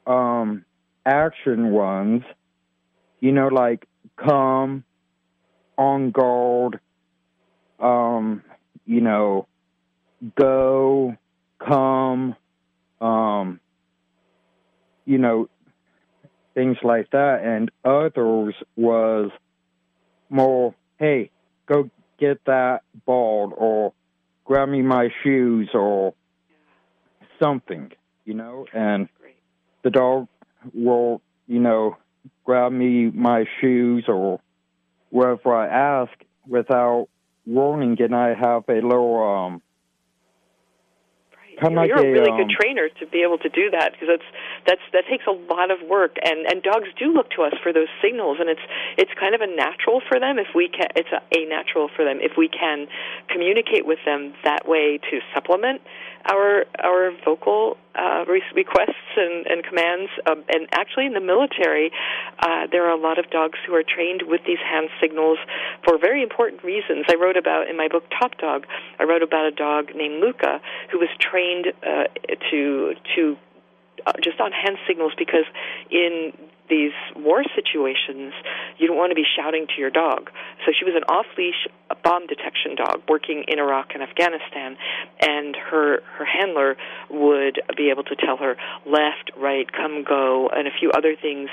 [0.07, 0.63] um,
[1.05, 2.23] action ones.
[3.19, 3.85] You know, like
[4.15, 4.85] come,
[5.77, 6.79] on guard,
[7.79, 8.43] um,
[8.89, 9.47] you know,
[10.35, 11.15] go,
[11.63, 12.35] come,
[12.99, 13.59] um,
[15.05, 15.47] you know,
[16.55, 17.41] things like that.
[17.43, 19.29] And others was
[20.31, 21.29] more, hey,
[21.67, 23.93] go get that ball or
[24.43, 26.15] grab me my shoes or
[27.39, 27.91] something,
[28.25, 29.07] you know, and
[29.83, 30.27] the dog
[30.73, 31.95] will, you know,
[32.43, 34.39] grab me my shoes or
[35.11, 36.11] wherever I ask
[36.47, 37.07] without
[37.49, 39.61] warning, and I have a little um
[41.61, 43.91] You're, like you're a a, really um, good trainer to be able to do that
[43.91, 44.29] because that's
[44.67, 46.15] that's that takes a lot of work.
[46.23, 48.65] And and dogs do look to us for those signals and it's
[48.97, 52.05] it's kind of a natural for them if we can it's a, a natural for
[52.05, 52.87] them if we can
[53.27, 55.81] communicate with them that way to supplement
[56.31, 58.23] our our vocal uh,
[58.55, 61.91] requests and, and commands um, and actually in the military
[62.39, 65.37] uh, there are a lot of dogs who are trained with these hand signals
[65.83, 67.05] for very important reasons.
[67.09, 68.65] I wrote about in my book Top Dog
[68.99, 70.61] I wrote about a dog named Lucca
[70.91, 72.05] who was trained uh,
[72.51, 73.37] to to
[74.05, 75.45] uh, just on hand signals because
[75.91, 76.31] in
[76.69, 78.33] these war situations,
[78.77, 80.29] you don't want to be shouting to your dog.
[80.65, 81.67] So she was an off-leash
[82.03, 84.77] bomb detection dog working in Iraq and Afghanistan,
[85.19, 86.77] and her her handler
[87.09, 88.55] would be able to tell her
[88.85, 91.49] left, right, come, go, and a few other things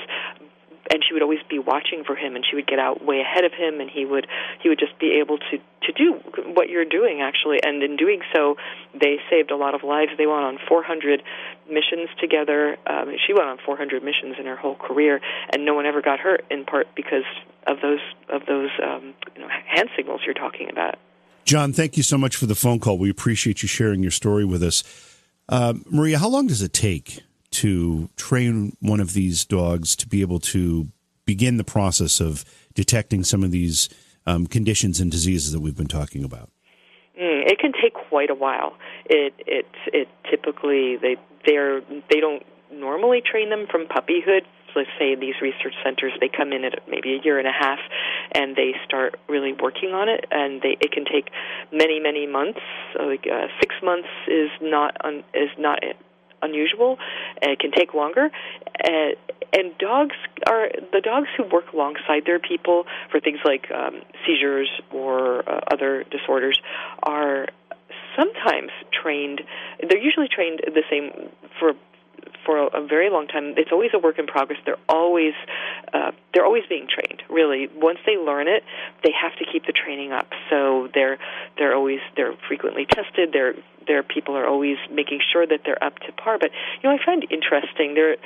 [0.91, 3.43] and she would always be watching for him and she would get out way ahead
[3.43, 4.27] of him and he would
[4.61, 6.13] he would just be able to to do
[6.53, 8.55] what you're doing actually and in doing so
[8.93, 11.23] they saved a lot of lives they went on 400
[11.69, 15.21] missions together um, she went on 400 missions in her whole career
[15.53, 17.25] and no one ever got hurt in part because
[17.65, 20.95] of those of those um, you know hand signals you're talking about
[21.47, 22.97] John, thank you so much for the phone call.
[22.97, 24.83] We appreciate you sharing your story with us.
[25.47, 27.21] Uh, Maria, how long does it take
[27.51, 30.87] to train one of these dogs to be able to
[31.25, 32.43] begin the process of
[32.73, 33.89] detecting some of these
[34.25, 36.49] um, conditions and diseases that we've been talking about?
[37.19, 38.73] Mm, it can take quite a while.
[39.05, 44.41] It it it typically they they're they don't normally train them from puppyhood.
[44.75, 47.79] Let's say these research centers they come in at maybe a year and a half,
[48.33, 50.25] and they start really working on it.
[50.29, 51.31] And they it can take
[51.71, 52.59] many many months.
[52.99, 55.79] Like uh, six months is not un, is not
[56.41, 56.97] unusual,
[57.41, 58.29] it can take longer.
[58.83, 59.15] And,
[59.53, 60.15] and dogs
[60.47, 65.61] are the dogs who work alongside their people for things like um, seizures or uh,
[65.71, 66.59] other disorders
[67.03, 67.47] are
[68.17, 69.41] sometimes trained.
[69.87, 71.29] They're usually trained the same
[71.59, 71.73] for
[72.45, 73.53] for a, a very long time.
[73.57, 74.59] It's always a work in progress.
[74.65, 75.33] They're always
[75.93, 77.23] uh, they're always being trained.
[77.29, 78.63] Really, once they learn it,
[79.03, 80.27] they have to keep the training up.
[80.49, 81.17] So they're
[81.57, 83.33] they're always they're frequently tested.
[83.33, 83.55] Their
[83.87, 86.37] their people are always making sure that they're up to par.
[86.39, 86.51] But
[86.81, 88.17] you know, I find interesting there.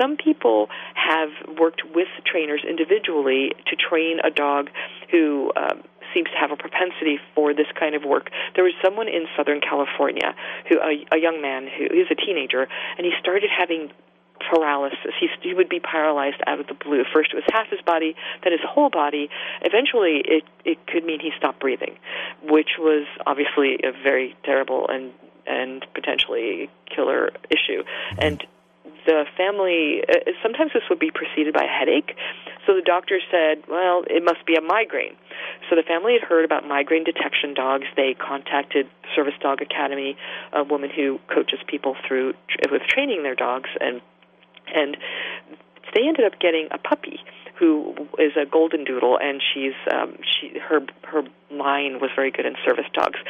[0.00, 1.28] Some people have
[1.58, 4.70] worked with trainers individually to train a dog
[5.10, 5.82] who um,
[6.14, 8.30] seems to have a propensity for this kind of work.
[8.54, 10.34] There was someone in Southern California
[10.68, 13.90] who a, a young man who is a teenager, and he started having
[14.50, 15.14] paralysis.
[15.20, 17.04] He, he would be paralyzed out of the blue.
[17.12, 19.30] First, it was half his body, then his whole body.
[19.62, 21.96] Eventually, it it could mean he stopped breathing,
[22.42, 25.12] which was obviously a very terrible and
[25.46, 27.82] and potentially killer issue.
[28.18, 28.44] And
[29.06, 32.16] the family uh, sometimes this would be preceded by a headache
[32.66, 35.16] so the doctor said well it must be a migraine.
[35.68, 37.86] So the family had heard about migraine detection dogs.
[37.96, 40.16] They contacted service dog academy
[40.52, 42.34] a woman who coaches people through
[42.70, 44.00] with training their dogs and
[44.74, 44.96] and
[45.94, 47.20] they ended up getting a puppy
[47.62, 52.44] who is a golden doodle, and she's um, she her her line was very good
[52.44, 53.20] in service dogs.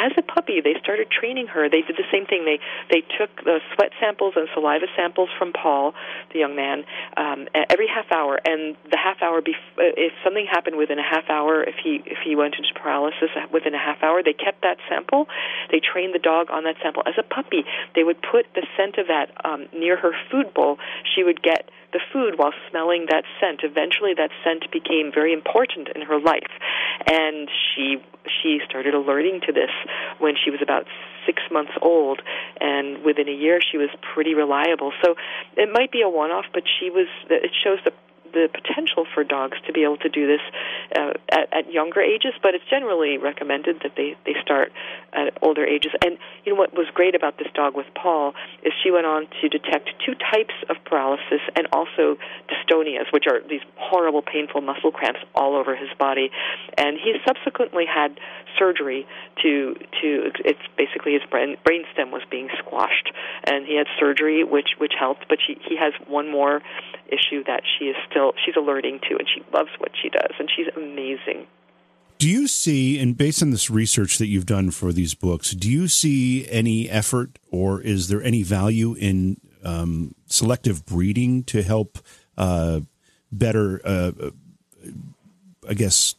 [0.00, 1.68] As a puppy, they started training her.
[1.68, 2.48] They did the same thing.
[2.48, 2.56] They
[2.88, 5.92] they took the sweat samples and saliva samples from Paul,
[6.32, 6.84] the young man,
[7.18, 11.28] um, every half hour, and the half hour bef- if something happened within a half
[11.28, 14.78] hour, if he if he went into paralysis within a half hour, they kept that
[14.88, 15.28] sample.
[15.70, 17.02] They trained the dog on that sample.
[17.04, 20.78] As a puppy, they would put the scent of that um, near her food bowl.
[21.04, 23.60] She would get the food while smelling that scent.
[23.62, 26.52] Eventually, that scent became very important in her life,
[27.06, 27.98] and she
[28.42, 29.70] she started alerting to this
[30.18, 30.86] when she was about
[31.26, 32.20] six months old,
[32.60, 34.92] and within a year, she was pretty reliable.
[35.04, 35.14] So
[35.56, 37.06] it might be a one-off, but she was.
[37.30, 37.92] It shows the
[38.32, 40.40] the potential for dogs to be able to do this
[40.96, 44.72] uh, at, at younger ages, but it's generally recommended that they, they start
[45.12, 45.92] at older ages.
[46.04, 49.26] And you know what was great about this dog with Paul is she went on
[49.40, 52.16] to detect two types of paralysis and also
[52.48, 56.30] dystonias, which are these horrible, painful muscle cramps all over his body.
[56.76, 58.18] And he subsequently had
[58.58, 59.06] surgery
[59.42, 63.12] to to it's basically his brain brainstem was being squashed,
[63.44, 65.26] and he had surgery which which helped.
[65.28, 66.60] But she, he has one more
[67.08, 70.48] issue that she is still she's alerting to, and she loves what she does, and
[70.54, 71.46] she's amazing.
[72.18, 75.68] Do you see, and based on this research that you've done for these books, do
[75.68, 81.98] you see any effort or is there any value in um, selective breeding to help
[82.38, 82.80] uh,
[83.32, 84.12] better, uh,
[85.68, 86.14] I guess,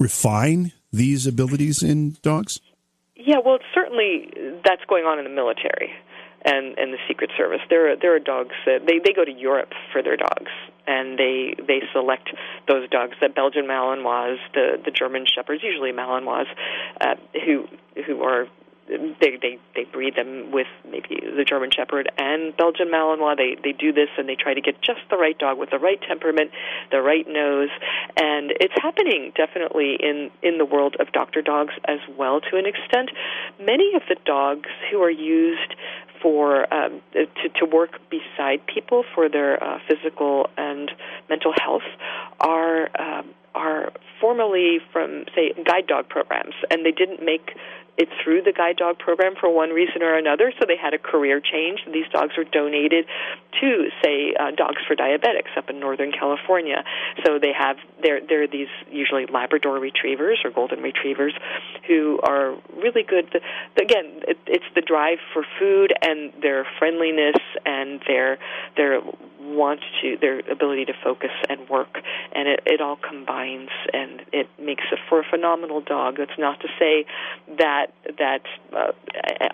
[0.00, 2.60] refine these abilities in dogs?
[3.14, 4.32] Yeah, well, certainly
[4.64, 5.92] that's going on in the military
[6.44, 7.60] and and the Secret Service.
[7.68, 10.50] There are there are dogs that they they go to Europe for their dogs,
[10.86, 12.30] and they they select
[12.66, 13.16] those dogs.
[13.20, 16.46] The Belgian Malinois, the the German Shepherds, usually Malinois,
[17.00, 17.14] uh,
[17.44, 17.66] who
[18.06, 18.46] who are
[18.88, 23.36] they they they breed them with maybe the German Shepherd and Belgian Malinois.
[23.36, 25.78] They they do this and they try to get just the right dog with the
[25.78, 26.50] right temperament,
[26.90, 27.68] the right nose,
[28.16, 32.66] and it's happening definitely in in the world of doctor dogs as well to an
[32.66, 33.10] extent.
[33.60, 35.74] Many of the dogs who are used
[36.22, 40.90] for um, to, to work beside people for their uh, physical and
[41.28, 41.82] mental health
[42.40, 47.56] are um, are formerly from say guide dog programs, and they didn't make
[47.98, 50.98] it through the guide dog program for one reason or another, so they had a
[50.98, 51.80] career change.
[51.92, 53.06] These dogs were donated
[53.60, 56.84] to, say, uh, Dogs for Diabetics up in Northern California.
[57.26, 61.34] So they have they're they're these usually Labrador Retrievers or Golden Retrievers
[61.88, 63.34] who are really good.
[63.76, 68.38] Again, it, it's the drive for food and their friendliness and their
[68.76, 69.00] their
[69.56, 71.98] want to their ability to focus and work,
[72.32, 76.16] and it, it all combines and it makes it for a phenomenal dog.
[76.18, 77.06] That's not to say
[77.58, 77.86] that
[78.18, 78.42] that
[78.72, 78.92] uh,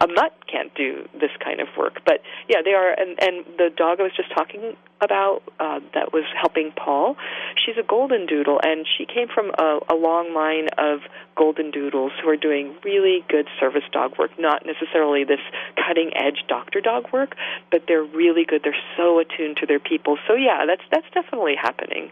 [0.01, 2.01] a mutt can't do this kind of work.
[2.05, 2.91] But yeah, they are.
[2.91, 7.17] And, and the dog I was just talking about uh, that was helping Paul,
[7.65, 11.01] she's a golden doodle, and she came from a, a long line of
[11.37, 14.31] golden doodles who are doing really good service dog work.
[14.39, 15.41] Not necessarily this
[15.77, 17.37] cutting edge doctor dog work,
[17.71, 18.63] but they're really good.
[18.65, 20.19] They're so attuned to their people.
[20.27, 22.11] So yeah, that's that's definitely happening.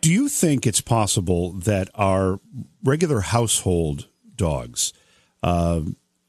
[0.00, 2.40] Do you think it's possible that our
[2.84, 4.92] regular household dogs
[5.42, 5.80] uh,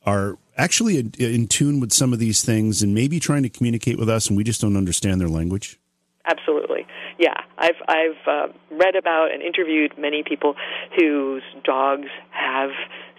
[0.06, 4.10] are actually in, tune with some of these things and maybe trying to communicate with
[4.10, 5.80] us, and we just don't understand their language?
[6.26, 6.86] Absolutely,
[7.18, 7.42] yeah.
[7.58, 10.56] I've I've uh, read about and interviewed many people
[10.98, 12.72] whose dogs have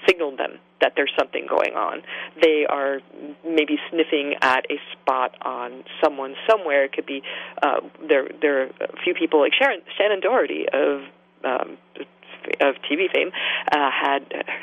[0.07, 2.03] signaled them that there's something going on.
[2.41, 3.01] They are
[3.45, 6.85] maybe sniffing at a spot on someone somewhere.
[6.85, 7.23] It could be
[7.63, 8.29] uh, there.
[8.41, 11.03] There are a few people like Sharon Shannen Doherty of
[11.45, 11.79] um,
[12.61, 13.31] of TV fame
[13.73, 14.21] uh, had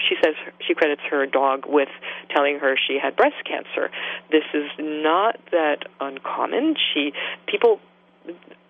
[0.07, 0.35] she says
[0.65, 1.89] she credits her dog with
[2.33, 3.89] telling her she had breast cancer.
[4.31, 6.75] This is not that uncommon.
[6.93, 7.13] She
[7.47, 7.79] people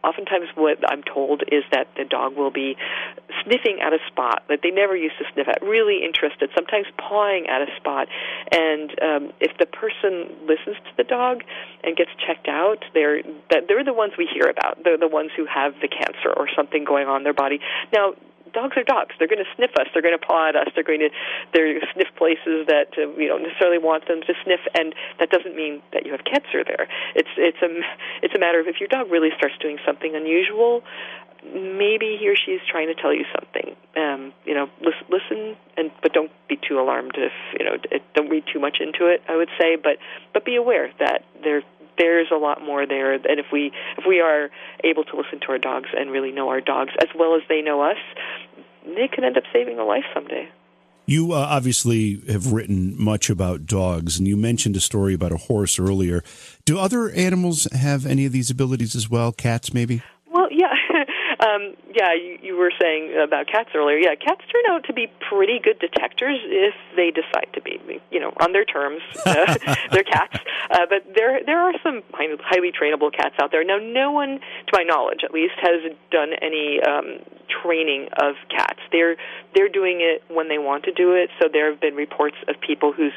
[0.04, 2.78] oftentimes what I'm told is that the dog will be
[3.44, 7.48] sniffing at a spot that they never used to sniff at, really interested, sometimes pawing
[7.48, 8.08] at a spot.
[8.52, 11.44] And um, if the person listens to the dog
[11.84, 14.84] and gets checked out, they're they're the ones we hear about.
[14.84, 17.60] They're the ones who have the cancer or something going on in their body.
[17.92, 18.14] Now,
[18.58, 19.14] dogs are dogs.
[19.20, 19.86] They're going to sniff us.
[19.94, 20.74] They're going to paw at us.
[20.74, 21.14] They're going to
[21.54, 25.56] they're sniff places that uh, we don't necessarily want them to sniff, and that doesn't
[25.56, 26.90] mean that you have cancer there.
[27.14, 27.70] It's it's a
[28.26, 30.82] it's a matter of if your dog really starts doing something unusual,
[31.46, 33.76] maybe he or she is trying to tell you something.
[33.96, 37.78] Um, you know, listen, listen, and but don't be too alarmed if you know.
[38.16, 39.22] Don't read too much into it.
[39.30, 39.98] I would say, but
[40.34, 41.62] but be aware that there
[41.98, 44.50] there's a lot more there and if we if we are
[44.84, 47.62] able to listen to our dogs and really know our dogs as well as they
[47.62, 47.98] know us
[48.86, 50.50] they could end up saving a life someday
[51.10, 55.38] you uh, obviously have written much about dogs, and you mentioned a story about a
[55.38, 56.22] horse earlier.
[56.66, 59.32] Do other animals have any of these abilities as well?
[59.32, 60.02] Cats, maybe?
[61.58, 63.98] Um, yeah, you, you were saying about cats earlier.
[63.98, 67.80] Yeah, cats turn out to be pretty good detectors if they decide to be.
[68.12, 69.56] You know, on their terms, uh,
[69.92, 70.38] they're cats.
[70.70, 73.64] Uh, but there there are some highly trainable cats out there.
[73.64, 77.20] Now, no one, to my knowledge, at least, has done any um,
[77.64, 78.80] training of cats.
[78.92, 79.16] They're
[79.56, 81.30] they're doing it when they want to do it.
[81.42, 83.14] So there have been reports of people who's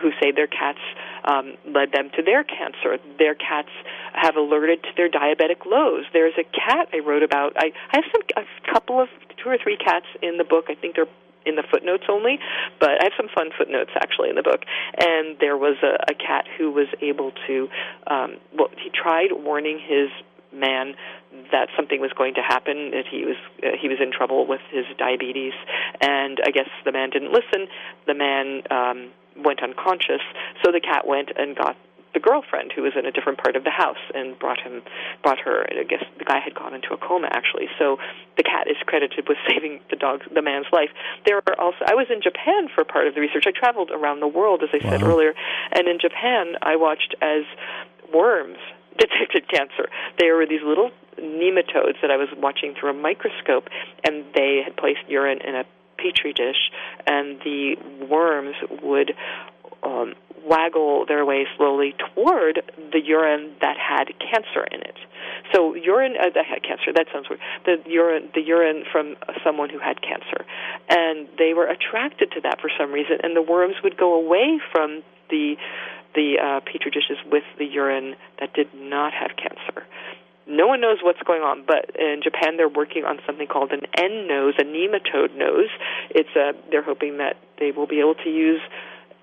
[0.00, 0.80] who say their cats
[1.24, 2.98] um, led them to their cancer.
[3.18, 3.70] Their cats
[4.14, 6.04] have alerted to their diabetic lows.
[6.12, 7.52] There's a cat I wrote about.
[7.56, 9.08] I, I have some a couple of
[9.42, 10.66] two or three cats in the book.
[10.68, 11.06] I think they're
[11.46, 12.38] in the footnotes only,
[12.78, 14.64] but I have some fun footnotes actually in the book.
[14.98, 17.68] And there was a, a cat who was able to,
[18.06, 20.10] um, well, he tried warning his
[20.52, 20.94] man
[21.52, 24.60] that something was going to happen that he was uh, he was in trouble with
[24.70, 25.52] his diabetes
[26.00, 27.68] and i guess the man didn't listen
[28.08, 29.12] the man um
[29.44, 30.20] went unconscious
[30.64, 31.76] so the cat went and got
[32.14, 34.82] the girlfriend who was in a different part of the house and brought him
[35.22, 37.68] brought her I guess the guy had gone into a coma actually.
[37.78, 37.98] So
[38.36, 40.90] the cat is credited with saving the dog the man's life.
[41.26, 43.44] There are also I was in Japan for part of the research.
[43.46, 45.34] I traveled around the world as I said earlier.
[45.72, 47.44] And in Japan I watched as
[48.12, 48.58] worms
[48.98, 49.88] detected cancer.
[50.18, 53.68] There were these little nematodes that I was watching through a microscope,
[54.04, 55.64] and they had placed urine in a
[55.96, 56.70] petri dish,
[57.06, 57.76] and the
[58.08, 59.12] worms would
[59.82, 60.14] um,
[60.46, 62.62] waggle their way slowly toward
[62.92, 64.96] the urine that had cancer in it.
[65.54, 66.92] So urine uh, that had cancer.
[66.94, 67.40] That sounds weird.
[67.66, 70.44] The urine, the urine from someone who had cancer,
[70.88, 74.60] and they were attracted to that for some reason, and the worms would go away
[74.72, 75.56] from the
[76.14, 79.86] the uh, petri dishes with the urine that did not have cancer.
[80.48, 83.82] No one knows what's going on, but in Japan they're working on something called an
[83.96, 85.70] N nose, a nematode nose.
[86.10, 88.60] It's a, they're hoping that they will be able to use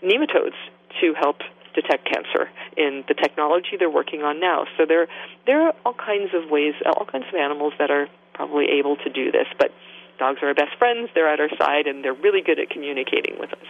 [0.03, 0.57] nematodes
[1.01, 1.37] to help
[1.73, 4.65] detect cancer in the technology they're working on now.
[4.77, 5.07] So there
[5.45, 9.09] there are all kinds of ways, all kinds of animals that are probably able to
[9.09, 9.71] do this, but
[10.17, 11.09] dogs are our best friends.
[11.13, 13.67] They're at our side and they're really good at communicating with us.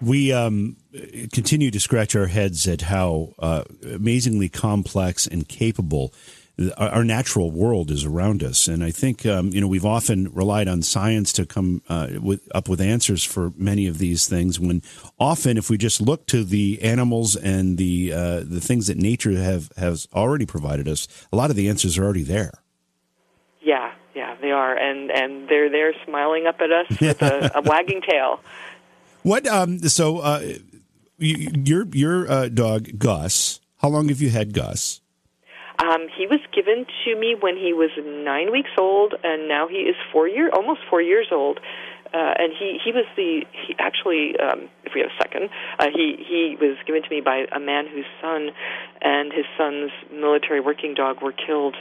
[0.00, 0.76] We um,
[1.32, 6.12] continue to scratch our heads at how uh, amazingly complex and capable
[6.78, 10.68] our, natural world is around us, and I think um, you know we've often relied
[10.68, 14.58] on science to come uh, with, up with answers for many of these things.
[14.58, 14.82] When
[15.18, 19.32] often, if we just look to the animals and the uh, the things that nature
[19.32, 22.62] have has already provided us, a lot of the answers are already there.
[23.60, 27.60] Yeah, yeah, they are, and and they're there smiling up at us with a, a
[27.64, 28.40] wagging tail.
[29.22, 29.46] What?
[29.46, 30.54] Um, so, uh,
[31.18, 33.60] you, your your uh, dog Gus.
[33.82, 35.02] How long have you had Gus?
[35.78, 39.76] Um, he was given to me when he was nine weeks old, and now he
[39.76, 41.60] is four year, almost four years old.
[42.14, 45.50] Uh, and he he was the he actually um, if we have a second
[45.80, 48.50] uh, he he was given to me by a man whose son
[49.02, 51.74] and his son's military working dog were killed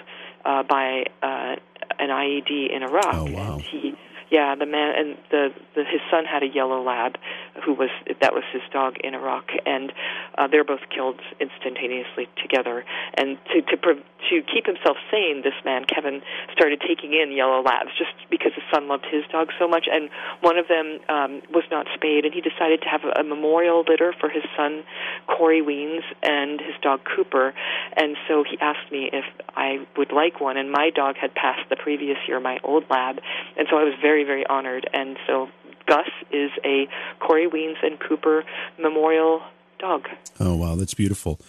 [0.43, 1.55] uh, by uh,
[1.99, 3.13] an IED in Iraq.
[3.13, 3.53] Oh, wow.
[3.53, 3.95] And he
[4.31, 7.17] yeah the man and the, the his son had a yellow lab
[7.63, 7.89] who was
[8.21, 9.93] that was his dog in Iraq and
[10.37, 12.83] uh, they're both killed instantaneously together.
[13.15, 16.21] And to to to keep himself sane this man Kevin
[16.51, 20.09] started taking in yellow labs just because his son loved his dog so much and
[20.41, 23.83] one of them um, was not spayed and he decided to have a, a memorial
[23.87, 24.83] litter for his son
[25.27, 27.53] Kory Wiens and his dog Cooper
[27.95, 31.69] and so he asked me if I would like one and my dog had passed
[31.69, 33.19] the previous year my old lab
[33.57, 35.47] and so I was very very honored and so
[35.87, 36.87] Gus is a
[37.19, 38.43] Kory Wiens and Cooper
[38.79, 39.41] Memorial
[39.79, 40.07] dog.
[40.39, 41.39] Oh wow, that's beautiful.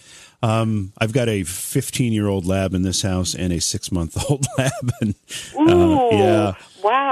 [0.43, 4.17] Um, I've got a 15 year old lab in this house and a six month
[4.29, 4.71] old lab.
[5.01, 5.15] And,
[5.57, 6.53] uh, yeah.
[6.83, 7.06] Wow.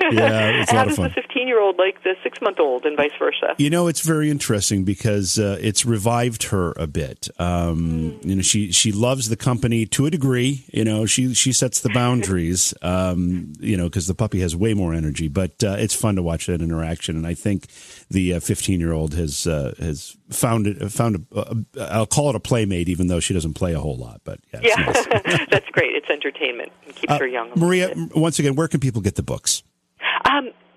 [0.00, 1.12] Yeah, it's a How lot does of fun.
[1.14, 3.54] the 15 year old like the six month old and vice versa?
[3.58, 7.28] You know, it's very interesting because uh, it's revived her a bit.
[7.38, 10.64] Um, You know, she she loves the company to a degree.
[10.72, 12.74] You know, she she sets the boundaries.
[12.82, 16.22] Um, you know, because the puppy has way more energy, but uh, it's fun to
[16.22, 17.16] watch that interaction.
[17.16, 17.66] And I think
[18.10, 21.56] the fifteen year old has uh, has found it found a,
[21.90, 24.20] I'll call it a playmate, even though she doesn't play a whole lot.
[24.24, 25.06] But yeah, Yeah, nice.
[25.50, 25.94] that's great.
[25.94, 27.50] It's entertainment and keeps Uh, her young.
[27.56, 29.62] Maria, once again, where can people get the books?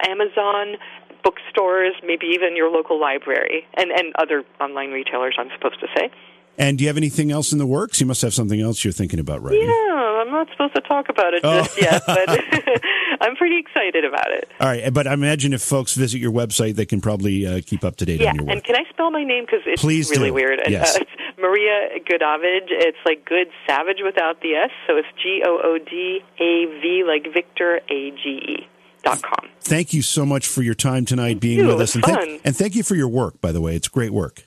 [0.08, 0.78] Amazon,
[1.24, 6.10] bookstores, maybe even your local library, and, and other online retailers, I'm supposed to say.
[6.58, 8.00] And do you have anything else in the works?
[8.00, 9.62] You must have something else you're thinking about writing.
[9.68, 11.64] Yeah, I'm not supposed to talk about it Oh.
[11.64, 12.30] just yet, but
[13.22, 14.50] I'm pretty excited about it.
[14.60, 17.84] All right, but I imagine if folks visit your website, they can probably uh, keep
[17.84, 18.54] up to date Yeah, on your work.
[18.54, 20.34] and can I spell my name because it's Please really do.
[20.36, 20.60] weird?
[20.68, 20.96] Yes.
[20.96, 22.70] Uh, it's Maria Goodavage.
[22.70, 27.04] It's like good savage without the S, so it's G O O D A V
[27.08, 28.68] like Victor A G E dot
[29.04, 29.50] com.
[29.62, 31.68] Thank you so much for your time tonight, being you.
[31.68, 32.16] with It us, was and, fun.
[32.16, 33.40] thank, and thank you for your work.
[33.42, 34.44] By the way, it's great work.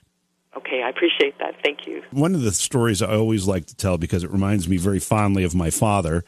[0.57, 1.55] Okay, I appreciate that.
[1.63, 2.03] Thank you.
[2.11, 5.45] One of the stories I always like to tell because it reminds me very fondly
[5.45, 6.25] of my father,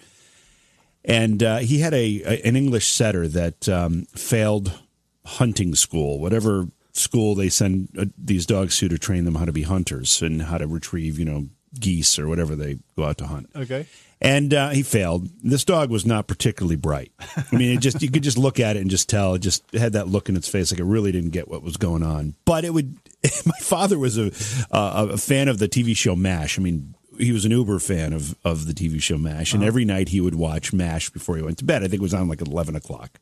[1.04, 4.78] and uh, he had a, a an English setter that um, failed
[5.24, 9.52] hunting school, whatever school they send uh, these dogs to to train them how to
[9.52, 11.48] be hunters and how to retrieve, you know,
[11.78, 13.48] geese or whatever they go out to hunt.
[13.54, 13.86] Okay.
[14.20, 15.28] And uh, he failed.
[15.42, 17.12] This dog was not particularly bright.
[17.20, 19.64] I mean, it just you could just look at it and just tell it just
[19.74, 22.34] had that look in its face like it really didn't get what was going on.
[22.44, 22.96] But it would.
[23.46, 24.26] My father was a
[24.70, 26.58] uh, a fan of the TV show Mash.
[26.58, 26.94] I mean.
[27.16, 30.20] He was an uber fan of, of the TV show MASH, and every night he
[30.20, 31.82] would watch MASH before he went to bed.
[31.82, 33.18] I think it was on like 11 o'clock.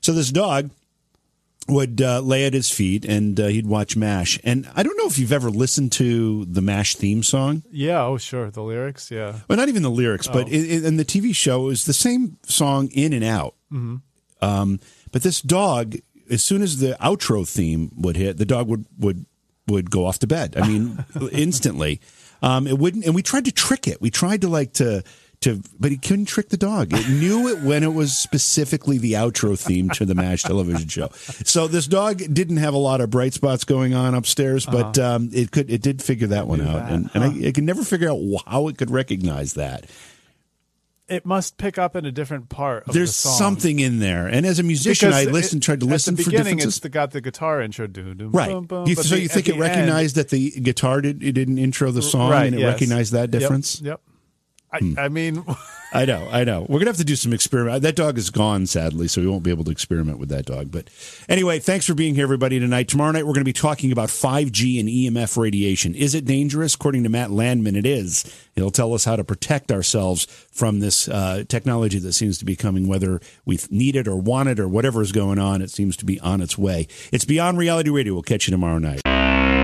[0.00, 0.70] So this dog
[1.68, 4.38] would uh, lay at his feet and uh, he'd watch MASH.
[4.42, 7.62] And I don't know if you've ever listened to the MASH theme song.
[7.70, 8.02] Yeah.
[8.04, 8.50] Oh, sure.
[8.50, 9.10] The lyrics.
[9.10, 9.34] Yeah.
[9.48, 12.38] Well, not even the lyrics, but in, in the TV show, it was the same
[12.44, 13.54] song in and out.
[14.40, 14.80] Um,
[15.12, 15.96] but this dog,
[16.30, 19.26] as soon as the outro theme would hit, the dog would would
[19.66, 20.56] would go off to bed.
[20.56, 22.00] I mean, instantly.
[22.40, 24.00] Um, it wouldn't, and we tried to trick it.
[24.00, 25.02] We tried to like to.
[25.42, 26.88] To, but he couldn't trick the dog.
[26.92, 31.10] It knew it when it was specifically the outro theme to the MASH television show.
[31.44, 35.30] So this dog didn't have a lot of bright spots going on upstairs, but um,
[35.32, 37.84] it could it did figure that one out, that, and, and I, I can never
[37.84, 39.86] figure out how it could recognize that.
[41.06, 43.38] It must pick up in a different part of There's the song.
[43.38, 46.24] Something in there, and as a musician, Because I listened, it- tried to listen the
[46.24, 46.56] for beginning.
[46.56, 46.74] differences.
[46.78, 47.86] It's the, got the guitar intro.
[47.86, 48.50] Doo, right.
[48.50, 51.32] boom, boom, You- so the- you think it recognized end- that the guitar did it
[51.32, 52.72] didn't intro the song right, and it yes.
[52.74, 53.80] recognized that Yep, difference?
[53.80, 54.00] Yep.
[54.70, 54.94] I, Hmm.
[54.98, 55.44] I mean,
[55.94, 56.66] I know, I know.
[56.68, 57.82] We're gonna have to do some experiment.
[57.82, 60.70] That dog is gone, sadly, so we won't be able to experiment with that dog.
[60.70, 60.90] But
[61.28, 62.60] anyway, thanks for being here, everybody.
[62.60, 65.94] Tonight, tomorrow night, we're going to be talking about 5G and EMF radiation.
[65.94, 66.74] Is it dangerous?
[66.74, 68.24] According to Matt Landman, it is.
[68.54, 72.54] He'll tell us how to protect ourselves from this uh, technology that seems to be
[72.56, 75.62] coming, whether we need it or want it or whatever is going on.
[75.62, 76.86] It seems to be on its way.
[77.12, 78.12] It's Beyond Reality Radio.
[78.12, 79.00] We'll catch you tomorrow night.